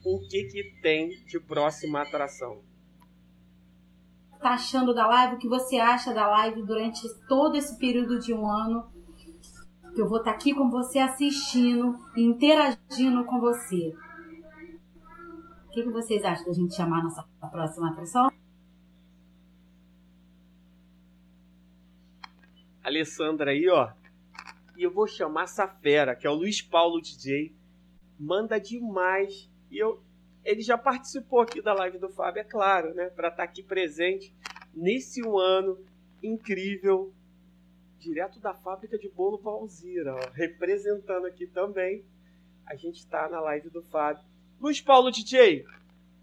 [0.04, 2.62] o que, que tem de próxima atração.
[4.38, 5.36] Tá achando da live?
[5.36, 8.92] O que você acha da live durante todo esse período de um ano?
[9.96, 13.94] Eu vou estar tá aqui com você assistindo interagindo com você.
[15.68, 18.31] O que, que vocês acham da gente chamar a nossa próxima atração?
[22.92, 23.90] Alessandra aí, ó.
[24.76, 27.54] E eu vou chamar essa fera, que é o Luiz Paulo DJ.
[28.18, 30.02] Manda demais e eu,
[30.44, 33.08] ele já participou aqui da live do Fábio, é claro, né?
[33.08, 34.34] Para estar tá aqui presente
[34.74, 35.78] nesse um ano
[36.22, 37.12] incrível,
[37.98, 42.04] direto da fábrica de bolo Valzira, ó, representando aqui também.
[42.66, 44.24] A gente está na live do Fábio.
[44.60, 45.64] Luiz Paulo DJ,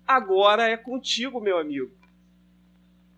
[0.07, 1.91] agora é contigo, meu amigo.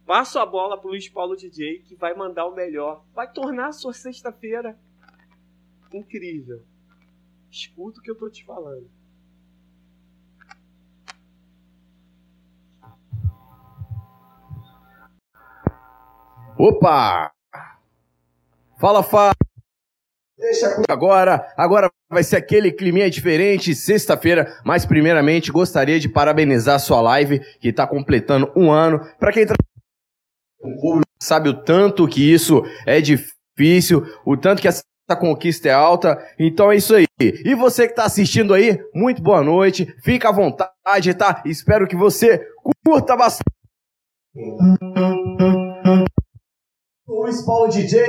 [0.05, 3.03] Passo a bola pro Luiz Paulo DJ, que vai mandar o melhor.
[3.13, 4.77] Vai tornar a sua sexta-feira
[5.93, 6.61] incrível.
[7.49, 8.89] Escuta o que eu tô te falando.
[16.57, 17.31] Opa!
[18.77, 19.31] Fala, fala!
[20.37, 26.79] Deixa agora, agora vai ser aquele climinha diferente, sexta-feira, mas primeiramente gostaria de parabenizar a
[26.79, 28.99] sua live, que está completando um ano.
[29.19, 29.45] Para quem
[31.21, 34.83] sabe o tanto que isso é difícil, o tanto que essa
[35.19, 37.05] conquista é alta, então é isso aí.
[37.19, 41.43] E você que está assistindo aí, muito boa noite, fica à vontade, tá?
[41.45, 42.45] Espero que você
[42.83, 43.45] curta bastante.
[47.07, 48.01] Luiz Paulo DJ.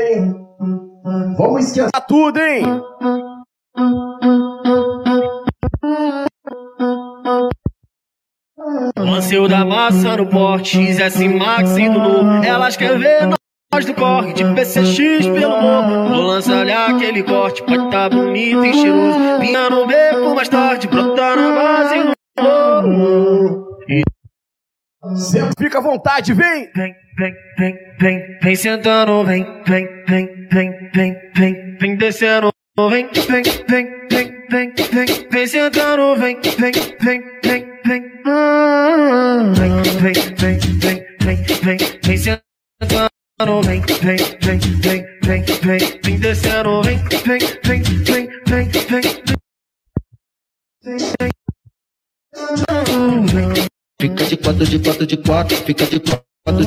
[1.36, 2.62] Vamos esquentar tudo, hein?
[9.22, 12.44] Manceu da massa no porte, XS Max e Lulu.
[12.44, 13.28] Elas querem ver
[13.72, 16.08] Nós do corre de PCX pelo morro.
[16.08, 19.38] Vou lançar aquele corte, pode tá bonito e cheiroso.
[19.38, 22.12] Vinha no beco mais tarde, brotar na base no
[22.42, 23.78] morro.
[25.14, 26.68] Sempre fica à vontade, vem!
[26.74, 32.50] Vem, vem, vem, vem, vem sentando, vem, vem, vem, vem, vem, vem, vem descendo,
[32.90, 38.02] vem, vem, vem, vem, vem, vem, vem sentando, vem, vem, vem, vem, vem.
[39.56, 40.58] Vem, vem, vem,
[41.20, 47.82] vem, vem, vem sentando, vem, vem, vem, vem, vem, vem, vem descendo, vem, vem, vem,
[48.04, 49.02] vem, vem, vem.
[54.00, 56.64] Fica de quatro, de quatro, de quatro, fica de quatro,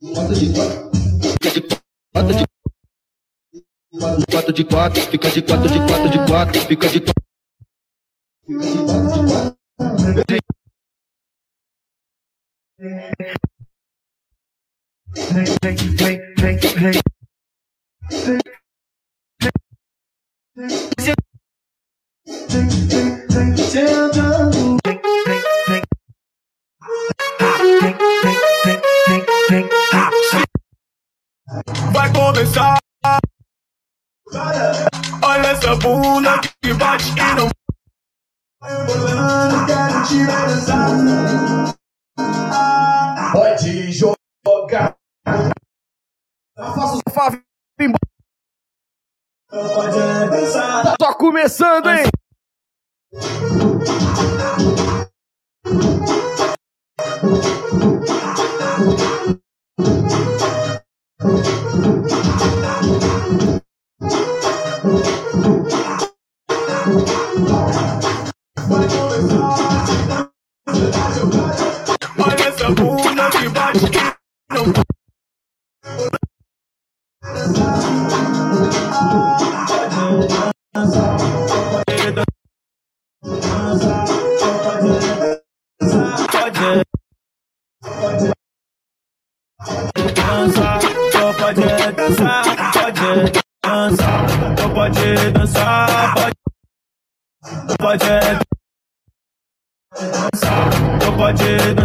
[0.00, 0.90] de quatro, de quatro,
[1.32, 2.59] fica de quatro, de quatro.
[3.92, 7.14] Quatro de quatro, fica de quatro de quatro de quatro, fica de quatro.
[31.92, 32.78] Vai começar.
[34.32, 37.50] Olha essa bunda que bate e não.
[39.66, 41.74] Quero te dançar.
[43.32, 44.96] Pode jogar.
[46.56, 47.42] Faça o Fábio
[49.50, 49.98] Pode
[50.30, 50.94] dançar.
[51.00, 52.04] Só começando, hein?
[101.20, 101.79] Pode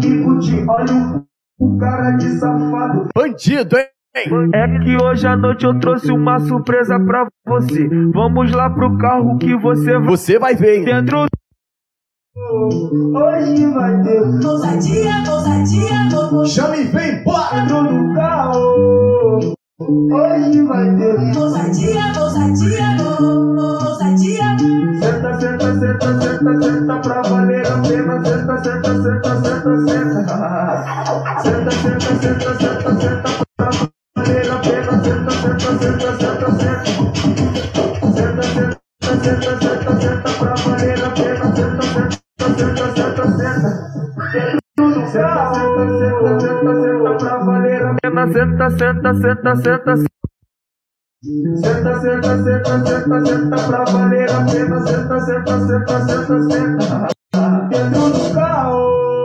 [0.00, 1.24] comigo te olha
[1.58, 3.08] o, cara de safado.
[3.14, 3.86] Bandido, hein?
[4.54, 7.86] É que hoje à noite eu trouxe uma surpresa pra você.
[8.14, 10.06] Vamos lá pro carro que você vai.
[10.06, 10.84] Você vai ver, hein?
[10.84, 11.26] Dentro.
[12.36, 17.60] Hoje vai ter Ousadia, ousadia, Chama e vem, bora!
[17.60, 19.56] dentro do carro.
[19.78, 24.56] Hoje vai ter ousadia, ousadia, ousadia.
[25.00, 28.24] Senta, senta, senta, senta, senta pra valer a pena.
[28.24, 29.55] Senta, senta, senta, senta,
[29.86, 30.36] senta.
[31.42, 33.30] Senta, senta, senta, senta, senta
[34.14, 34.92] valer a pena.
[35.02, 36.84] Senta, senta, senta, senta, senta.
[38.16, 38.44] Senta,
[39.22, 41.46] senta, senta, senta, pra valer a pena.
[41.56, 41.84] Senta,
[42.56, 43.70] senta, senta, senta.
[44.32, 44.62] Senta,
[45.12, 48.22] senta, senta, senta, senta pra valer a pena.
[48.32, 50.14] Senta, senta, senta, senta, senta.
[51.62, 54.76] Senta, senta, senta, senta, senta pra valer a pena.
[54.86, 57.08] Senta, senta, senta, senta, senta.
[57.68, 59.15] Dentro do carro,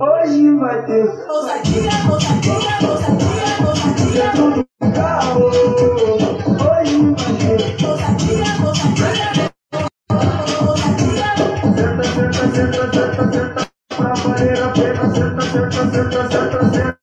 [0.00, 1.06] hoje vai ter.
[1.28, 4.22] Ousadia, ousadia, ousadia, ousadia.
[4.22, 7.86] Dentro do carro, hoje vai ter.
[7.86, 9.34] Ousadia, ousadia.
[11.76, 15.14] Senta, senta, senta, senta, senta pra valer a pena.
[15.14, 16.98] Senta, senta, senta, senta, senta.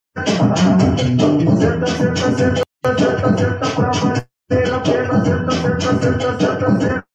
[1.60, 5.26] Senta, senta, senta, senta, senta pra valer a pena.
[5.26, 7.06] Senta, senta, senta, senta, senta.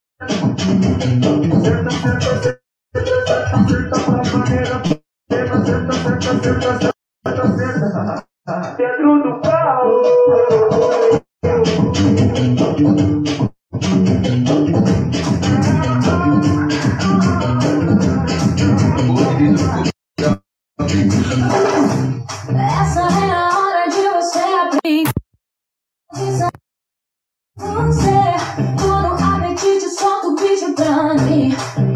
[1.62, 2.61] Senta, senta, senta,
[2.95, 5.08] senta, senta pra valer a pena.
[5.31, 8.76] Senta, senta, senta, senta, senta, senta.
[8.79, 10.03] Dentro do pau.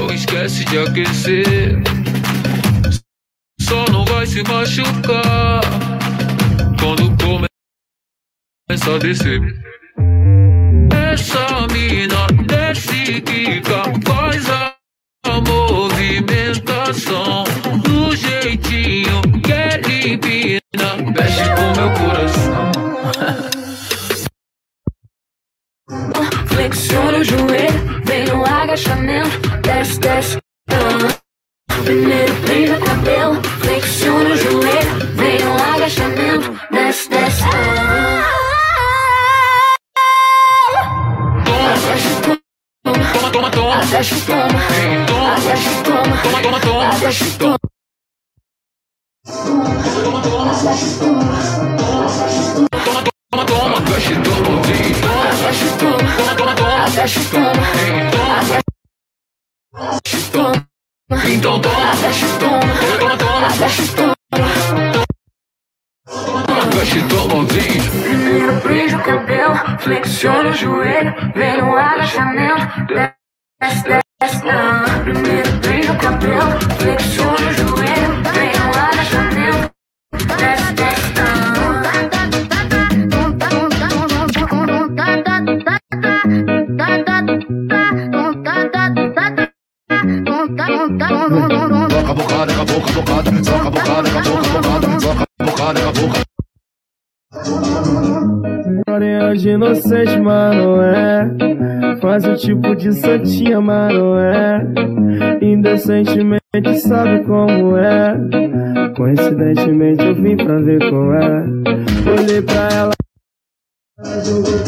[0.00, 1.82] Não esquece de aquecer.
[3.60, 5.60] Só não vai se machucar
[6.80, 7.50] quando começa
[8.94, 9.42] a descer.
[11.12, 14.74] Essa mina desce quica, faz a
[15.46, 17.44] movimentação
[17.84, 22.72] do jeitinho que é limpina, mexe com meu coração.
[26.46, 29.49] Flexiona o joelho, vem no agachamento,
[30.70, 31.20] ah.
[31.84, 37.44] Primeiro prende o cabelo, flexiona o joelho, vem no agachamento, desce, desce.
[37.44, 38.24] ah.
[42.84, 44.48] Toma, toma, toma, Desce, toma,
[45.06, 47.58] toma, desce, toma, toma, toma, toma, desce, toma.
[52.84, 54.62] toma, toma, toma, toma, desce, toma,
[55.42, 58.59] Desce, toma, toma, toma, toma, desce, toma, desce, toma,
[59.72, 61.76] então toma,
[62.38, 62.60] toma,
[62.98, 64.14] toma, toma, desce, toma.
[68.02, 72.66] Primeiro prende o cabelo, flexiona o joelho, vem no agachamento,
[73.60, 74.84] desce, desce, ah.
[75.04, 79.70] Primeiro prende o cabelo, flexiona o joelho, vem no agachamento,
[80.36, 81.29] desce, desce,
[91.30, 93.44] Soca a bocada a boca, bocada.
[93.44, 95.00] Soca bocada a boca, bocada.
[95.00, 96.20] Soca bocada a boca.
[98.78, 101.30] História de inocente, mas não é.
[102.00, 104.66] Faz o tipo de santinha, mas não é.
[105.40, 108.16] Indecentemente sabe como é.
[108.96, 111.44] Coincidentemente eu vim pra ver qual é.
[112.10, 112.92] Olhei pra ela.
[114.24, 114.60] Jogou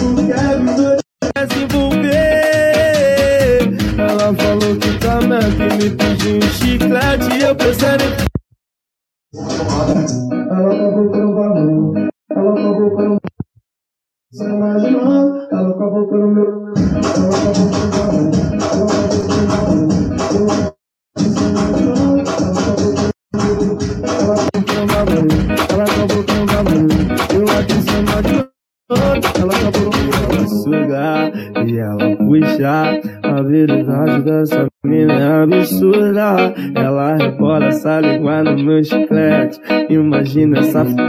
[5.82, 8.12] me pediu um chiclete eu pensando em.
[10.50, 12.08] Ela acabou com o bagulho.
[12.30, 13.18] Ela acabou com o
[14.30, 15.48] Você imaginou?
[15.50, 16.74] Ela acabou com o meu.
[16.76, 18.30] Ela acabou com o bagulho.
[18.62, 19.88] Ela acabou com o bagulho.
[21.16, 22.18] Você imaginou?
[24.12, 25.38] Ela acabou com o bagulho.
[25.70, 26.88] Ela acabou com o bagulho.
[27.34, 28.52] Eu aqui em cima de
[28.90, 31.32] ela acabou com ela sugar
[31.66, 33.00] e ela puxar.
[33.22, 36.54] A habilidade dessa mina é absurda.
[36.74, 39.60] Ela rebola essa língua no meu chiclete.
[39.90, 40.84] Imagina essa.
[40.84, 41.02] Beijo!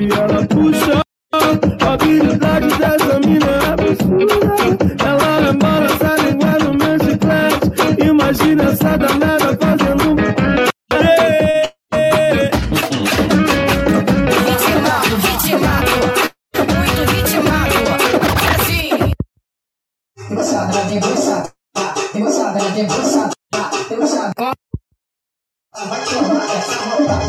[0.00, 1.02] E ela puxa.
[1.32, 4.34] A habilidade dessa mina é absurda.
[5.06, 7.70] Ela rebola essa língua no meu chiclete.
[8.06, 9.31] Imagina essa danada
[22.74, 24.32] Debochada, ela debochada.
[24.34, 24.52] Debochada.
[25.74, 27.22] Vai tomar essa rodada,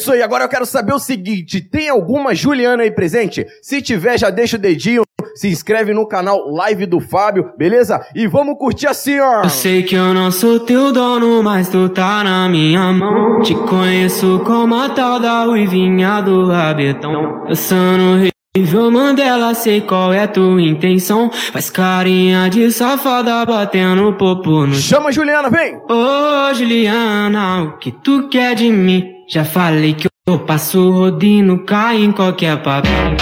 [0.00, 3.46] isso aí, agora eu quero saber o seguinte: tem alguma Juliana aí presente?
[3.62, 5.02] Se tiver, já deixa o dedinho,
[5.34, 8.00] se inscreve no canal Live do Fábio, beleza?
[8.14, 9.42] E vamos curtir assim, ó!
[9.42, 13.40] Eu sei que eu não sou teu dono, mas tu tá na minha mão.
[13.42, 17.44] Te conheço como a tal da ruivinha do rabetão.
[17.46, 21.30] Dançando Nível Mandela, sei qual é tua intenção.
[21.30, 25.76] Faz carinha de safada batendo popo no Chama Juliana, vem!
[25.88, 29.19] Ô Juliana, o que tu quer de mim?
[29.32, 33.16] Já falei que eu passo rodinho, cai em qualquer papinho.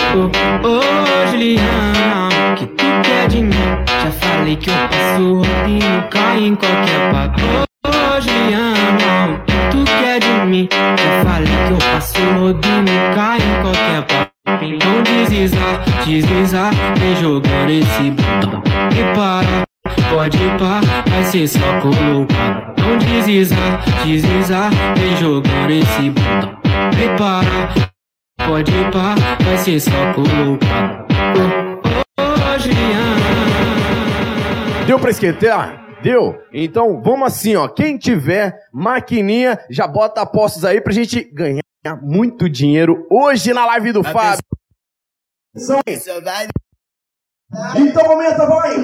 [0.64, 3.52] Ô ô, Juliana, que tu quer de mim?
[3.86, 7.64] Já falei que eu passo rodinho, cai em qualquer papinho.
[7.84, 10.66] Ô Juliana, o que tu quer de mim?
[10.72, 14.76] Já falei que eu passo rodinho, cai em qualquer papinho.
[14.76, 18.62] Então deslizar, deslizar, vem jogando esse botão.
[18.92, 19.67] E para,
[20.10, 22.74] pode pá, vai ser só colocar.
[22.78, 26.58] Não deslizar, deslizar, vem jogando esse botão.
[26.92, 27.88] E para,
[28.46, 29.14] pode pá,
[29.44, 31.06] vai ser só colocar.
[32.18, 33.28] Ô, Juliana.
[34.86, 35.86] Deu pra esquentar?
[36.02, 36.40] Deu?
[36.52, 37.68] Então vamos assim, ó.
[37.68, 41.62] Quem tiver maquininha, já bota apostas aí pra gente ganhar
[42.00, 44.42] muito dinheiro hoje na live do Fábio.
[47.76, 48.76] Então aumenta, vai!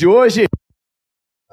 [0.00, 0.46] De hoje?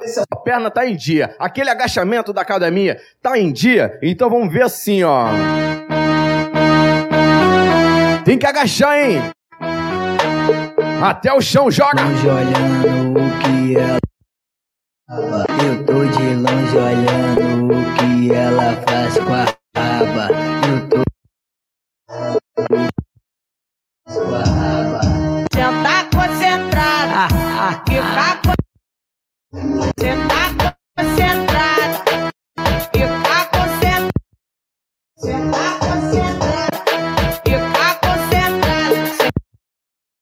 [0.06, 4.54] Se a perna tá em dia, aquele agachamento da academia tá em dia, então vamos
[4.54, 5.28] ver assim, ó.
[8.24, 9.22] Tem que agachar, hein?
[11.04, 12.04] Até o chão, joga!
[12.04, 14.00] Longe olhando o que ela.
[15.66, 19.46] Eu tô de longe olhando o que ela faz com a
[19.76, 20.30] raba.
[20.70, 21.04] Eu tô.
[24.06, 24.67] Com a raba.
[29.58, 32.06] Sentar concentrada,
[32.94, 34.12] ficar concentrada.
[35.18, 39.02] Sentar concentrada, ficar concentrada.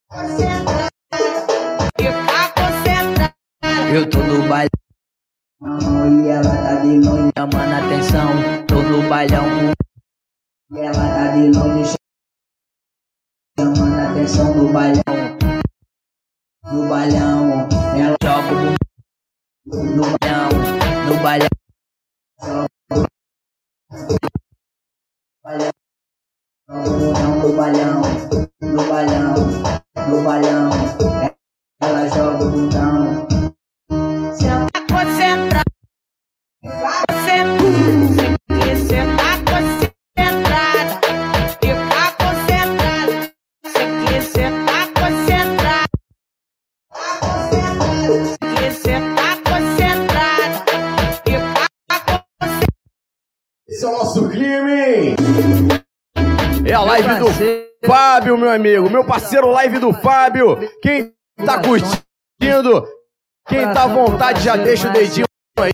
[0.09, 0.89] Concentrada,
[1.97, 3.36] ficar concentrada.
[3.93, 4.69] Eu tô no bailão
[6.23, 8.65] e ela tá de longe chamando atenção.
[8.67, 9.73] Tô no bailão
[10.71, 11.95] e ela tá de longe
[13.59, 15.03] chamando atenção no bailão.
[16.71, 17.67] No bailão,
[17.97, 18.84] ela joga o.
[19.66, 20.49] no bailão,
[21.07, 21.49] no bailão.
[26.68, 28.01] No balão,
[28.61, 29.36] no balão,
[30.07, 30.70] no balão,
[31.82, 33.28] ela joga o bundão.
[34.36, 35.63] Sentar concentrada,
[53.76, 55.15] Esse é o nosso hein?
[56.65, 57.26] É a live do
[57.86, 58.89] Fábio, meu amigo.
[58.89, 60.57] Meu parceiro, live do Fábio.
[60.82, 61.13] Quem
[61.45, 62.88] tá curtindo,
[63.45, 65.26] quem tá à vontade, já deixa o dedinho
[65.59, 65.73] aí.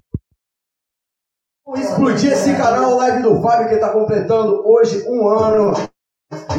[1.75, 5.71] Explodir esse canal, live do Fábio, que tá completando hoje um ano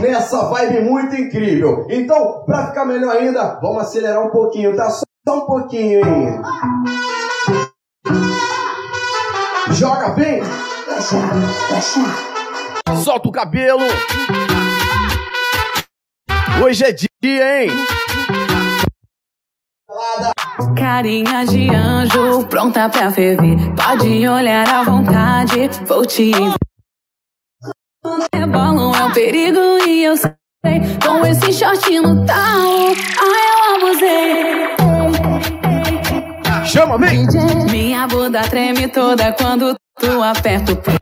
[0.00, 1.88] nessa vibe muito incrível.
[1.90, 4.88] Então, pra ficar melhor ainda, vamos acelerar um pouquinho, tá?
[4.88, 6.40] Só, um pouquinho, hein?
[9.72, 10.14] Joga,
[13.02, 13.84] Solta o cabelo.
[16.62, 17.70] Hoje é dia, hein?
[20.76, 23.56] Carinha de anjo, pronta pra ferver.
[23.74, 26.32] Pode olhar à vontade, vou te
[28.34, 30.32] Rebolam é um perigo e eu sei.
[31.04, 32.94] Com esse short no tal, ai
[33.48, 34.52] eu abusei.
[36.64, 37.26] Chama, vem!
[37.70, 40.98] Minha bunda treme toda quando tu aperta o play.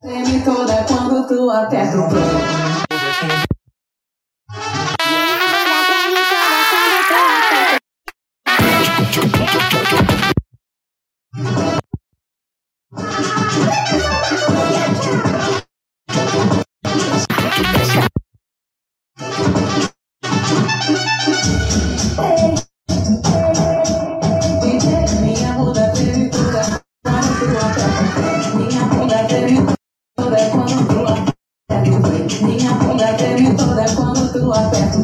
[0.00, 2.22] Treme toda quando tu aperta o play.
[12.94, 13.41] Minha
[27.42, 29.66] Minha bunda treme
[30.16, 32.44] toda quando tu aperta.
[32.46, 34.98] Minha bunda treme toda quando tu aperta.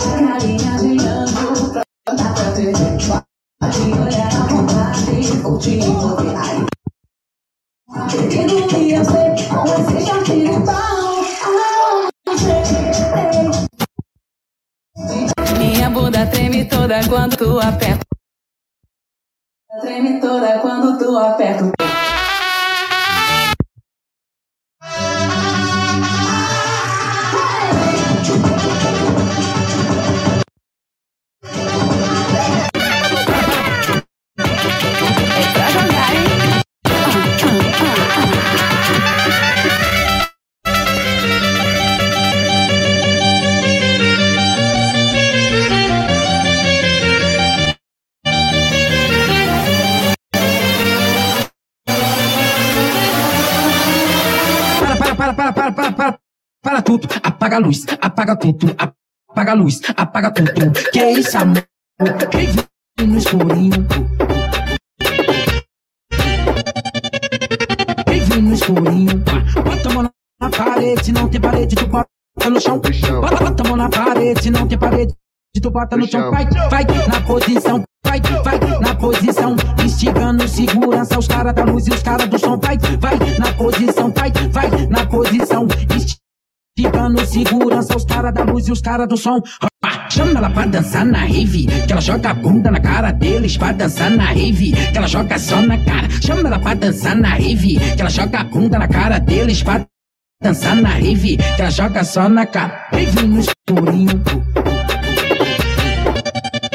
[0.00, 0.96] Carinha de
[2.04, 2.22] pra
[4.24, 6.73] à vontade, te envolver.
[15.58, 18.04] Minha bunda treme toda quando tu aperta.
[19.80, 21.73] Treme toda quando tu aperta.
[56.98, 57.08] Tudo.
[57.22, 58.74] Apaga a luz, apaga tudo,
[59.28, 60.52] apaga a luz, apaga tudo.
[60.92, 61.64] Que é isso, amor?
[62.30, 63.86] Quem vive no escurinho?
[68.06, 69.24] Quem vive no escurinho?
[69.64, 72.08] Bota a mão na parede, não tem parede, tu bota
[72.50, 72.80] no chão.
[73.20, 75.14] Bota, bota a mão na parede, não tem parede,
[75.60, 76.30] tu bota no chão.
[76.30, 77.84] Vai, vai, na posição.
[78.06, 82.58] Vai, vai, na posição, instigando segurança, os caras da luz e os caras do som.
[82.58, 85.66] Vai, vai, na posição, vai, vai, na posição,
[86.76, 89.40] instigando segurança, os caras da luz e os caras do som.
[90.10, 93.72] Chama ela pra dançar na rave, que ela joga a bunda na cara deles pra
[93.72, 96.10] dançar na rave, que ela joga só na cara.
[96.20, 99.86] Chama ela pra dançar na rave, que ela joga a bunda na cara deles pra
[100.42, 102.88] dançar na rave, que ela joga só na cara.
[102.90, 104.22] Rave no escurinho.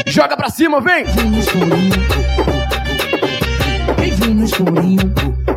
[0.08, 1.04] Joga pra cima, vem!
[1.04, 1.93] Vem no escurinho.
[4.18, 5.49] Vem no escurinho.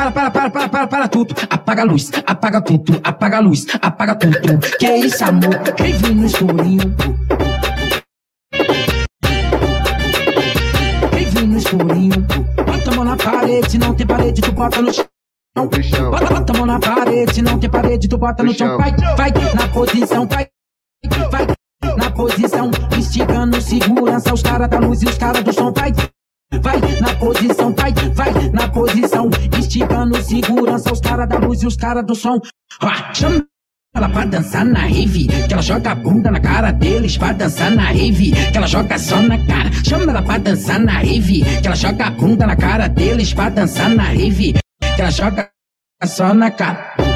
[0.00, 1.34] Para, para, para, para, para, para, tudo.
[1.50, 4.58] Apaga a luz, apaga tudo, apaga a luz, apaga tudo.
[4.78, 5.60] Que é isso, amor?
[5.78, 6.96] Vem, vem no escurinho.
[11.12, 12.26] Vem, vem no escurinho.
[12.64, 15.04] Bota a mão na parede, não tem parede, tu bota no chão.
[15.54, 18.78] Bota, bota a mão na parede, não tem parede, tu bota no chão.
[18.78, 20.48] Vai, vai, na posição, vai,
[21.30, 21.46] vai,
[21.98, 22.70] na posição.
[22.96, 25.70] Instigando segurança, os caras da luz e os caras do som.
[25.70, 25.92] Vai,
[26.58, 29.30] vai, na posição, vai, vai, na posição.
[29.56, 32.38] Instigando segurança, os caras da luz e os caras do som.
[33.14, 33.46] Chama
[33.94, 37.70] ela pra dançar na rave, que ela joga a bunda na cara deles pra dançar
[37.72, 39.70] na rave, que ela joga só na cara.
[39.84, 43.48] Chama ela pra dançar na rave, que ela joga a bunda na cara deles pra
[43.48, 45.50] dançar na rave, que ela joga
[46.04, 47.09] só na cara.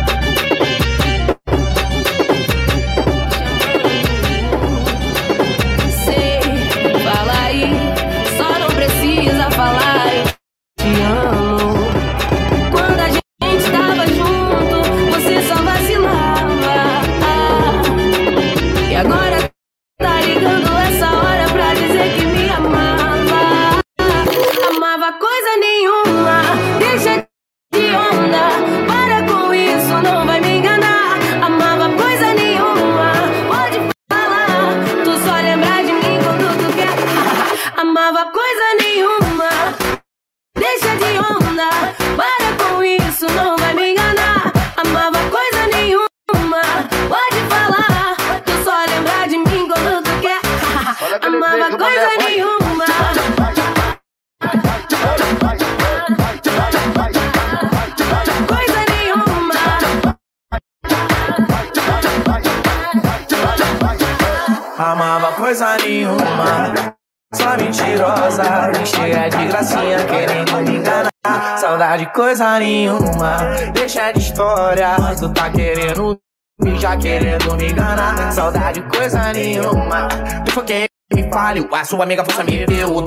[81.84, 83.04] Sua amiga força me deu.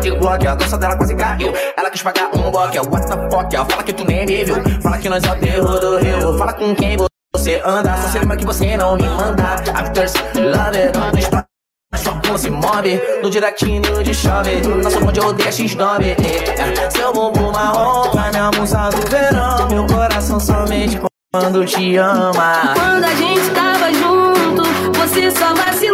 [0.00, 1.52] De Glock, a dança dela quase caiu.
[1.76, 3.56] Ela quis pagar um bloco, what the fuck?
[3.56, 3.64] ó.
[3.64, 4.54] Fala que tu nem me viu.
[4.80, 6.38] Fala que nós é o terror do rio.
[6.38, 6.96] Fala com quem
[7.34, 7.96] você anda.
[7.96, 9.42] Só se lembra que você não me manda.
[9.74, 10.06] After
[10.36, 11.50] love it, não explode.
[11.96, 17.12] Sua bunda se move, no directinho de chove Nossa onde eu odeio X9 eh, Seu
[17.12, 21.00] bumbum marrom, vai minha musa do verão Meu coração somente
[21.32, 24.62] quando te ama Quando a gente tava junto,
[24.98, 25.89] você só vacilava.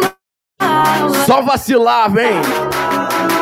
[1.27, 2.41] Só vacilava, hein?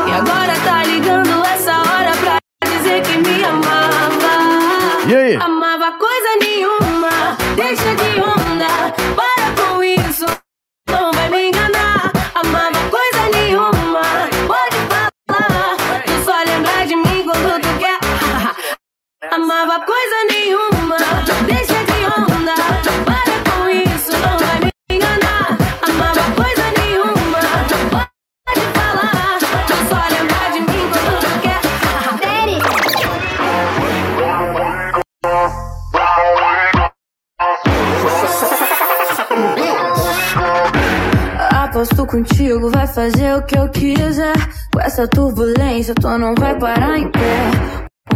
[0.09, 2.39] E agora tá ligando essa hora pra
[2.69, 5.05] dizer que me amava.
[5.07, 5.37] E aí?
[5.37, 10.27] Amava coisa nenhuma, deixa de onda, para com isso,
[10.89, 12.11] não vai me enganar.
[12.35, 14.01] Amava coisa nenhuma,
[14.47, 17.99] pode falar, tu só lembra de mim quando tu quer.
[19.31, 20.97] Amava coisa nenhuma,
[21.47, 21.64] deixa
[41.85, 44.32] Aposto contigo, vai fazer o que eu quiser.
[44.72, 47.51] Com essa turbulência, tu não vai parar em pé.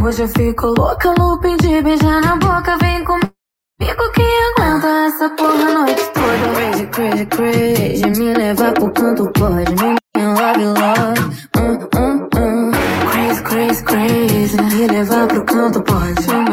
[0.03, 2.79] Hoje eu fico louca, looping de beijar na boca.
[2.79, 6.55] Vem comigo que aguenta essa porra a noite toda.
[6.55, 8.07] Crazy, crazy, crazy.
[8.19, 9.75] Me levar pro canto pode.
[10.17, 11.21] Me love, love.
[11.59, 12.71] Hum, hum, hum.
[13.11, 14.57] Crazy, crazy, crazy.
[14.57, 16.48] Me levar pro canto pode.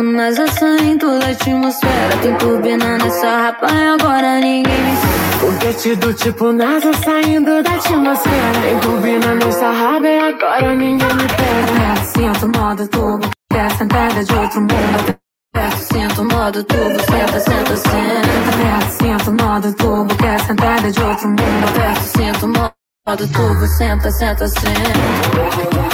[0.00, 2.16] Tipo NASA saindo da atmosfera.
[2.22, 4.96] Tem turbina nessa rapa e agora ninguém me
[5.40, 11.26] Foguete do tipo NASA saindo da atmosfera, tem turbina nessa raba e agora ninguém me
[11.28, 12.04] pega.
[12.04, 15.16] Sinto modo turbo, quer sentada de outro mundo.
[15.54, 18.90] Aperto, sinto modo turbo, senta, senta, senta.
[18.90, 21.68] Sinto modo turbo, quer sentada de outro mundo.
[21.68, 25.89] Aperto, sinto modo turbo, senta, senta, Como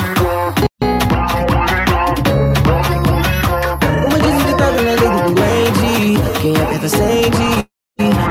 [6.88, 7.66] sente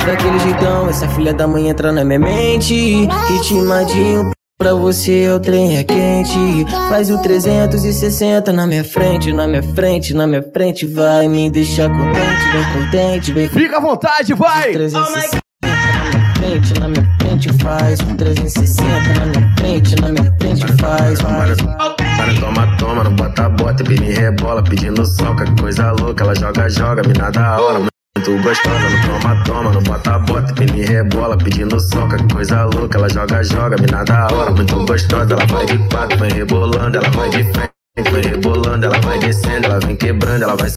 [0.06, 3.08] Daquele jeitão, essa filha da mãe entra na minha mente.
[3.28, 4.30] Ritmadinho
[4.60, 6.66] pra você o trem é quente.
[6.88, 10.86] Faz o 360 na minha frente, na minha frente, na minha frente.
[10.86, 14.72] Vai me deixar contente, bem contente, bem Fica à vontade, vai!
[14.74, 15.70] 360 na
[16.12, 21.20] minha frente, na minha frente faz um 360 na minha frente, na minha frente faz
[21.22, 21.58] faz.
[21.58, 26.70] Para toma, toma, não bota, bota, pini rebola, pedindo soca, que coisa louca, ela joga,
[26.70, 31.80] joga, mina da hora, muito gostosa, não toma, toma, não bota, bota, pini rebola, pedindo
[31.80, 35.78] soca, que coisa louca, ela joga, joga, mina da hora, muito gostosa, ela vai de
[35.90, 40.44] quatro, vai rebolando, ela vai de frente, vai rebolando, ela vai descendo, ela vem quebrando,
[40.44, 40.72] ela vai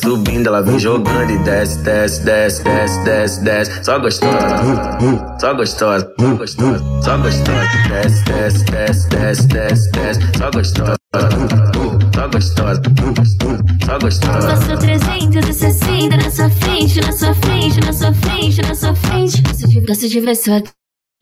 [0.00, 3.84] Subindo, ela vem jogando e desce, desce, desce, desce, desce, desce.
[3.84, 4.98] Só gostosa,
[5.38, 7.68] só gostosa, gostosa, só gostosa.
[7.88, 10.20] Desce, desce, desce, desce, desce, desce.
[10.36, 10.96] Só gostosa,
[12.14, 12.82] só gostosa,
[13.84, 14.48] só gostosa.
[14.48, 19.42] Passou 360 na sua frente, na sua frente, na sua frente, na sua frente.
[19.42, 20.62] Gosto de, gosto de ver sua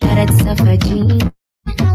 [0.00, 1.18] cara de safadinho.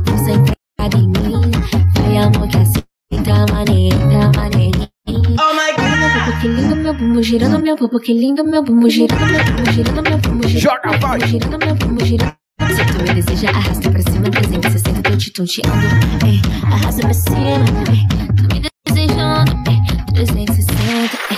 [0.05, 1.51] Você entrada em mim.
[1.99, 2.83] Vai amor que assim
[3.23, 4.89] tá maneiro, tá maneirinho.
[5.07, 6.41] Oh my god.
[6.41, 10.03] Que lindo meu bumbum girando meu bumbum, que lindo meu bumbum girando meu bumbum girando
[10.03, 12.35] meu bumbum girando Joga, meu bumbum girando meu bumbum girando.
[12.75, 16.25] Se tu me deseja, arrasta pra cima, 360, tô te tonteando.
[16.25, 16.41] Ei,
[16.71, 18.24] arrasta pra cima, me
[18.95, 21.37] desejando, ei, 360, ei,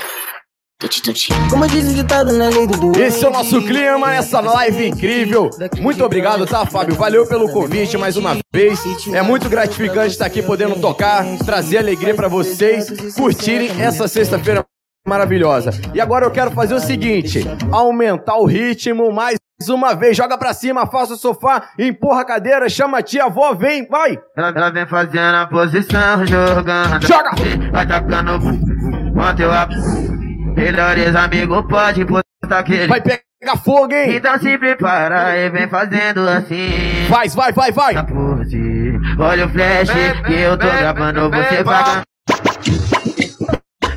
[0.80, 1.49] tô te tonteando.
[1.49, 4.88] Como diz o ditado na lei do doente Esse é o nosso clima, essa live
[4.88, 5.49] incrível.
[5.80, 6.95] Muito obrigado, tá, Fábio?
[6.95, 8.80] Valeu pelo convite mais uma vez.
[9.12, 14.64] É muito gratificante estar aqui podendo tocar, trazer alegria pra vocês, curtirem essa sexta-feira
[15.08, 15.72] maravilhosa.
[15.95, 20.16] E agora eu quero fazer o seguinte: aumentar o ritmo mais uma vez.
[20.16, 24.20] Joga pra cima, faça o sofá, empurra a cadeira, chama a tia avó, vem, vai!
[24.36, 27.05] Ela, ela vem fazendo a posição, jogando.
[27.05, 27.32] Joga!
[27.72, 29.76] Vai tacando bum, quanto eu abro.
[30.55, 32.88] Melhores amigos pode botar aquele.
[32.88, 34.16] Vai pegar fogo, hein?
[34.16, 37.08] Então se prepara e vem fazendo assim.
[37.10, 37.95] Vai, vai, vai, vai!
[39.20, 39.89] Olha o flash
[40.26, 42.03] que eu tô gravando, você vai.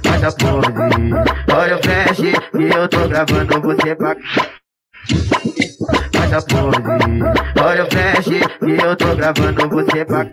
[0.05, 1.13] Faz a pose.
[1.55, 4.17] Olha o flash que eu tô gravando, você vai.
[6.31, 6.78] Essa pose,
[7.61, 10.26] olha o flash que eu tô gravando você pra.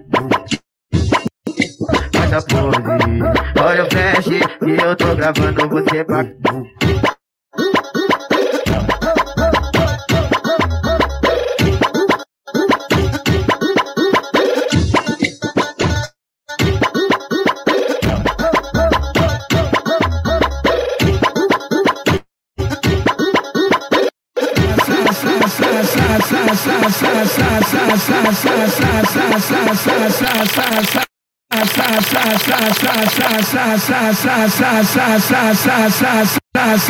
[2.23, 2.77] Essa pose,
[3.59, 4.27] olha o flash
[4.59, 7.16] que eu tô gravando você pra.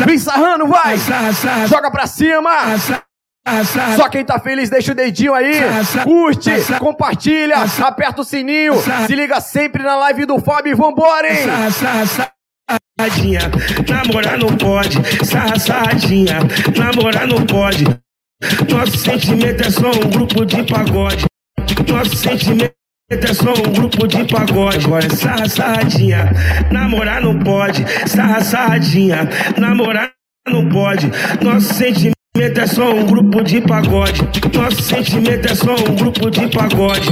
[0.06, 0.96] Vem sarrando, vai!
[1.68, 2.50] Joga pra cima!
[3.96, 5.62] Só quem tá feliz deixa o dedinho aí,
[6.04, 8.74] curte, compartilha, aperta o sininho,
[9.08, 11.46] se liga sempre na live do Fábio e vambora, hein?
[13.90, 16.40] Namorar não pode, safadinha,
[16.78, 17.86] namorar não pode.
[18.70, 21.26] Nosso sentimento é só um grupo de pagode.
[21.88, 22.74] Nosso sentimento
[23.10, 24.86] é só um grupo de pagode.
[24.86, 26.32] Agora é sarradinha,
[26.72, 29.28] namorar não pode, sarradinha,
[29.58, 30.12] namorar
[30.48, 31.10] não pode.
[31.42, 34.22] Nosso sentimento é só um grupo de pagode.
[34.54, 37.08] Nosso sentimento é só um grupo de pagode.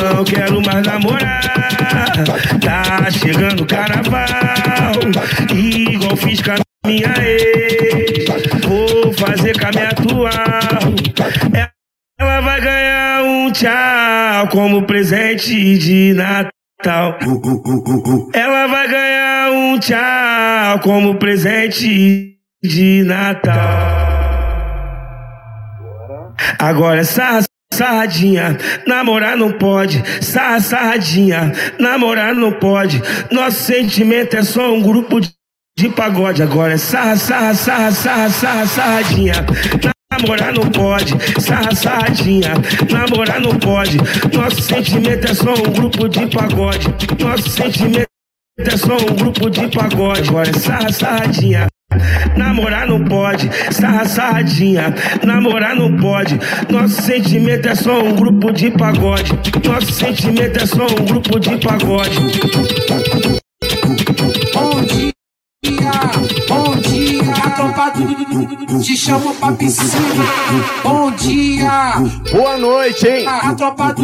[0.00, 1.42] Não quero mais namorar.
[2.62, 4.92] Tá chegando o carnaval.
[5.54, 8.24] Igual fiz com a minha ex.
[8.66, 10.30] Vou fazer com a minha atual.
[12.18, 17.18] Ela vai ganhar um tchau como presente de Natal.
[18.32, 23.56] Ela vai ganhar um tchau como presente de Natal.
[26.58, 27.42] Agora essa
[27.72, 30.02] sarradinha, namorar não pode.
[30.20, 33.00] Sarra, sarradinha, namorar não pode.
[33.30, 35.30] Nosso sentimento é só um grupo de,
[35.78, 36.42] de pagode.
[36.42, 39.34] Agora é sarra, sarra, sarra, sarra, sarra, sarradinha.
[40.12, 42.54] Namorar não pode, sarra, sarradinha,
[42.90, 43.96] namorar não pode.
[44.36, 46.88] Nosso sentimento é só um grupo de pagode.
[47.18, 48.08] Nosso sentimento
[48.58, 50.28] é só um grupo de pagode.
[50.28, 51.69] Agora é sarra, sarradinha.
[52.36, 56.38] Namorar não pode, sarra, sarradinha, namorar não pode.
[56.70, 59.32] Nosso sentimento é só um grupo de pagode.
[59.66, 62.16] Nosso sentimento é só um grupo de pagode.
[64.54, 65.90] Bom dia,
[66.48, 67.92] bom dia, a tropa
[68.82, 70.24] te chama pra piscina.
[70.84, 71.94] Bom dia,
[72.32, 73.26] Boa noite, hein?
[73.26, 73.94] a tropa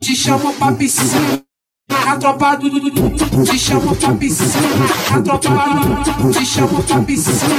[0.00, 1.49] te chama pra piscina.
[1.90, 4.86] A tropa te chama pra piscina.
[5.14, 7.56] A tropa te chama pra piscina.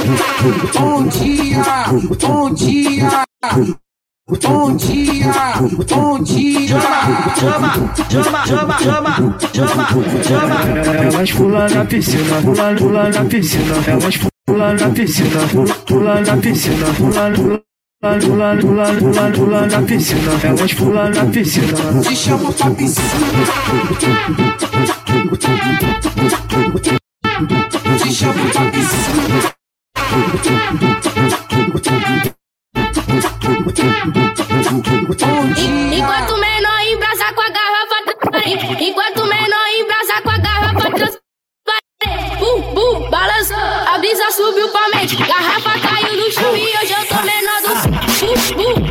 [0.74, 1.62] Bom dia,
[2.18, 3.24] bom dia.
[4.28, 5.32] Bom dia,
[5.88, 6.80] bom dia.
[7.36, 7.72] Chama,
[8.08, 9.14] chama, chama, chama,
[9.52, 9.86] chama,
[10.22, 10.58] chama.
[11.02, 13.74] Elas pulam na piscina, pulam, pulam na piscina.
[13.86, 15.40] Elas pulam na piscina,
[15.86, 17.71] pulam na piscina, pulam, pulam.
[18.02, 22.02] Pula, pula, pula, pula na piscina, elas pulam na piscina.
[22.02, 23.08] Te chama pra piscina.
[27.98, 29.22] Te chama pra piscina.
[35.92, 37.96] Enquanto menor embrasa com a garrafa.
[38.80, 42.40] Enquanto menor embrasa com a garrafa transparente.
[42.40, 43.56] Bum, bum, balançou.
[43.56, 45.14] A brisa subiu pra mente.
[45.14, 47.41] Garrafa caiu no chão e hoje eu tô menor
[48.42, 48.90] do Bum, bum,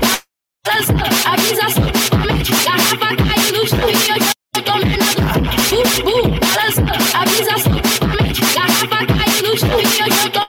[0.66, 0.96] balançou.
[1.26, 2.52] A brisa subiu pra mente.
[2.64, 5.22] Garrafa caiu no chão e eu tô menor do
[5.70, 6.96] Bum, bum, balançou.
[7.14, 8.42] A brisa subiu pra mente.
[8.54, 10.42] Garrafa caiu no chão e eu tô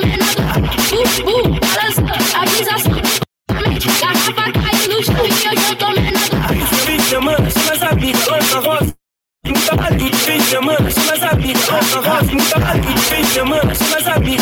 [0.00, 0.42] menor do
[0.90, 2.16] Bum, bum, balançou.
[2.34, 3.02] A brisa subiu
[3.46, 3.88] pra mente.
[4.00, 8.26] Garrafa caiu no chão e eu tô menor do Fim de semana, chama as amigas,
[8.26, 8.94] lança rosa.
[9.46, 10.42] Muita barulho, de
[10.84, 11.00] lança
[13.04, 13.74] fim de semana,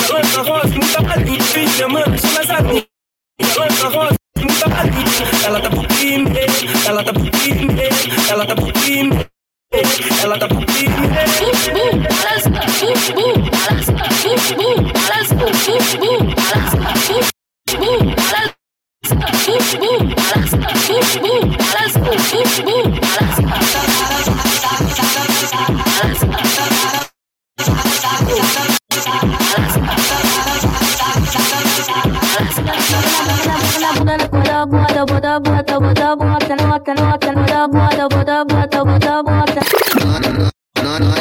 [0.08, 0.68] lança rosa.
[0.68, 2.91] Muita barulho, fim de semana, chama as amigas,
[3.56, 4.14] lança rosa.
[4.36, 6.30] Muita barulho, ela tá por crime,
[6.86, 7.76] ela tá por crime,
[8.28, 9.26] ela tá por crime.
[10.22, 10.92] Ela tá por crime.
[11.38, 12.02] Bum, bum,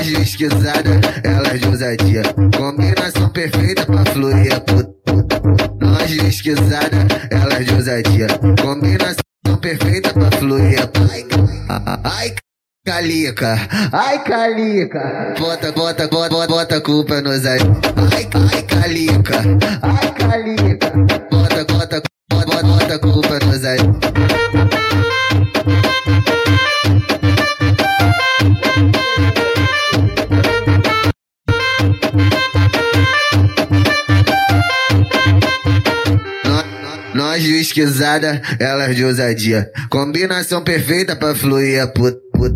[0.02, 2.24] Nós de esquisada, elas de ousadia.
[2.58, 5.42] Combinação perfeita pra fluir, puta.
[5.80, 6.98] Nós de esquisada,
[7.30, 8.28] elas de ousadia.
[8.62, 10.80] Combinação perfeita pra fluir.
[11.70, 12.36] Ai, ai,
[12.84, 13.56] Calica,
[13.94, 17.60] ai Calica, bota, bota, bota, bota, bota a culpa nos aí.
[18.12, 19.38] Ai, ai Calica,
[19.84, 20.92] ai Calica,
[37.52, 39.70] de esquisada, elas de ousadia.
[39.90, 42.56] Combinação perfeita pra fluir a put, put.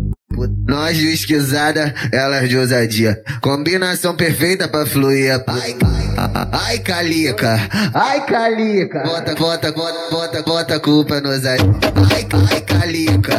[0.66, 3.22] Nós de esquisada, elas de ousadia.
[3.40, 5.44] Combinação perfeita pra fluir a.
[5.46, 7.58] Ai, ai, ai, calica,
[7.94, 9.02] ai, calica.
[9.02, 11.60] Bota, bota, bota, bota, bota a culpa nos aí.
[11.60, 13.38] Ai, ai, calica,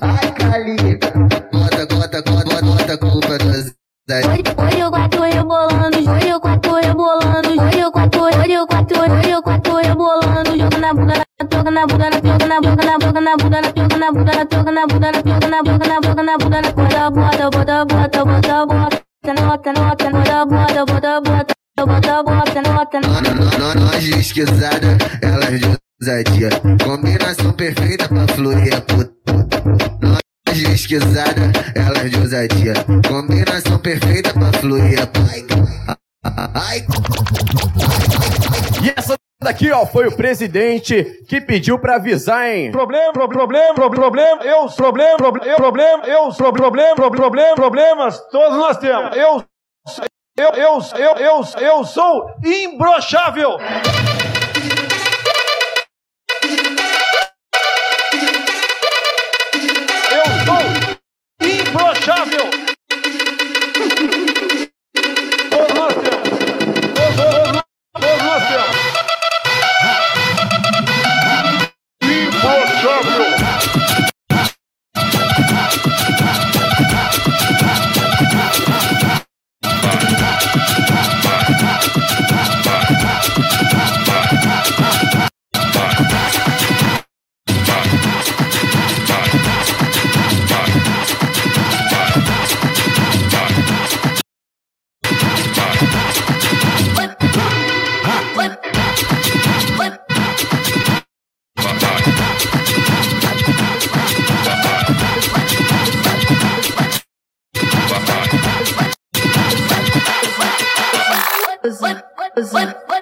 [0.00, 1.10] ai, calica.
[1.52, 3.72] Bota, bota, bota, bota, bota a culpa nos
[4.10, 4.24] aí.
[4.56, 6.75] Hoje eu quatro rebolando, hoje eu quatro
[11.66, 15.12] toca na bunda, toca na bunda, toca na bunda, toca na bunda, toca na bunda,
[15.12, 20.84] toca na bunda, toca na bunda, bota, bota, bota, bota, bota, bota, nota, nota, bota,
[20.86, 23.74] bota, bota, bota, bota, bota, nota.
[23.74, 25.66] Nós esquisada, elas de
[26.00, 26.50] ousadia.
[26.84, 29.84] Combinação perfeita pra fluir a put, put, put.
[30.02, 30.22] Nós
[32.10, 32.74] de ousadia.
[33.08, 35.46] Combinação perfeita pra fluir a put.
[36.54, 36.84] Ai,
[38.32, 38.35] E
[39.46, 42.72] essa daqui, ó, foi o presidente que pediu pra avisar, hein?
[42.72, 47.54] Problema, pro- problema, pro- problema, eu, problema, problema, eu, problema, eu, pro- problema, pro- problema,
[47.54, 49.16] problemas, todos nós temos.
[49.16, 49.44] Eu,
[50.36, 53.56] eu, eu, eu, eu, eu sou imbrochável.
[60.10, 62.65] Eu sou imbrochável.
[72.86, 73.85] Imbrochável.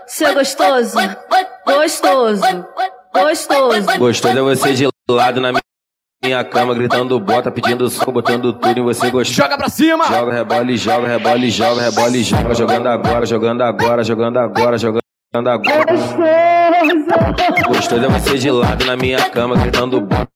[0.07, 0.97] Seu gostoso,
[1.67, 2.43] gostoso,
[3.13, 3.99] gostoso.
[3.99, 5.53] Gostoso é você de lado na
[6.23, 9.43] minha cama, gritando bota, pedindo soco, botando tudo em você gostoso.
[9.43, 10.05] Joga pra cima!
[10.07, 15.85] Joga, rebola, joga, rebola, joga, rebola, joga, jogando agora, jogando agora, jogando agora, jogando agora.
[17.69, 20.29] Gostoso é você de lado na minha cama, gritando bota,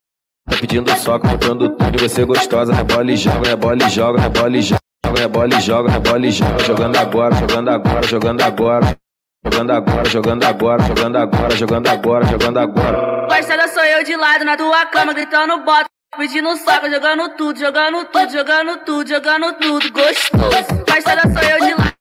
[0.60, 5.90] pedindo soco, botando tudo em você gostosa, rebola, joga, rebola, joga, rebola, joga, rebola, joga,
[5.92, 8.96] rebola, joga, jogando agora, jogando agora, jogando agora.
[9.44, 13.26] Jogando agora, jogando agora, jogando agora, jogando agora, jogando agora.
[13.28, 18.04] Gostada sou eu de lado na tua cama, gritando bota, pedindo soco, jogando tudo, jogando
[18.06, 20.84] tudo, jogando tudo, jogando tudo, gostoso.
[20.92, 21.94] Gostada sou eu de lado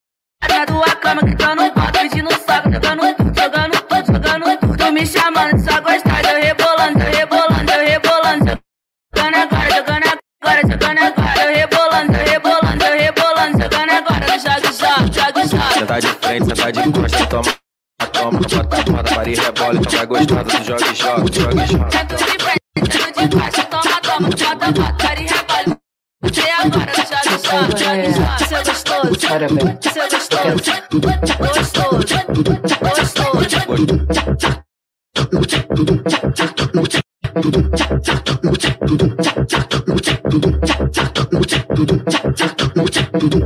[0.50, 4.78] na tua cama, gritando bota, pedindo soco, jogando tudo, jogando tudo, jogando tudo.
[4.78, 8.60] Tu me chamando, só gostada, eu rebolando, eu rebolando, eu rebolando.
[9.16, 11.17] Jogando agora, jogando agora, jogando agora,
[15.78, 17.54] Senta de frente, senta de costas, toma,
[18.12, 21.68] toma, bota, bota, para e rebola, então vai gostosa, tu joga e joga, joga e
[21.68, 21.92] joga.
[21.92, 25.78] Sento de frente, sento de baixo, toma, toma, bota, bota, e rebola.
[26.24, 28.38] E agora, joga, joga, joga, joga.
[28.48, 29.38] Seu gostoso, seu
[30.10, 30.58] gostoso,
[31.38, 32.18] gostoso, gostoso.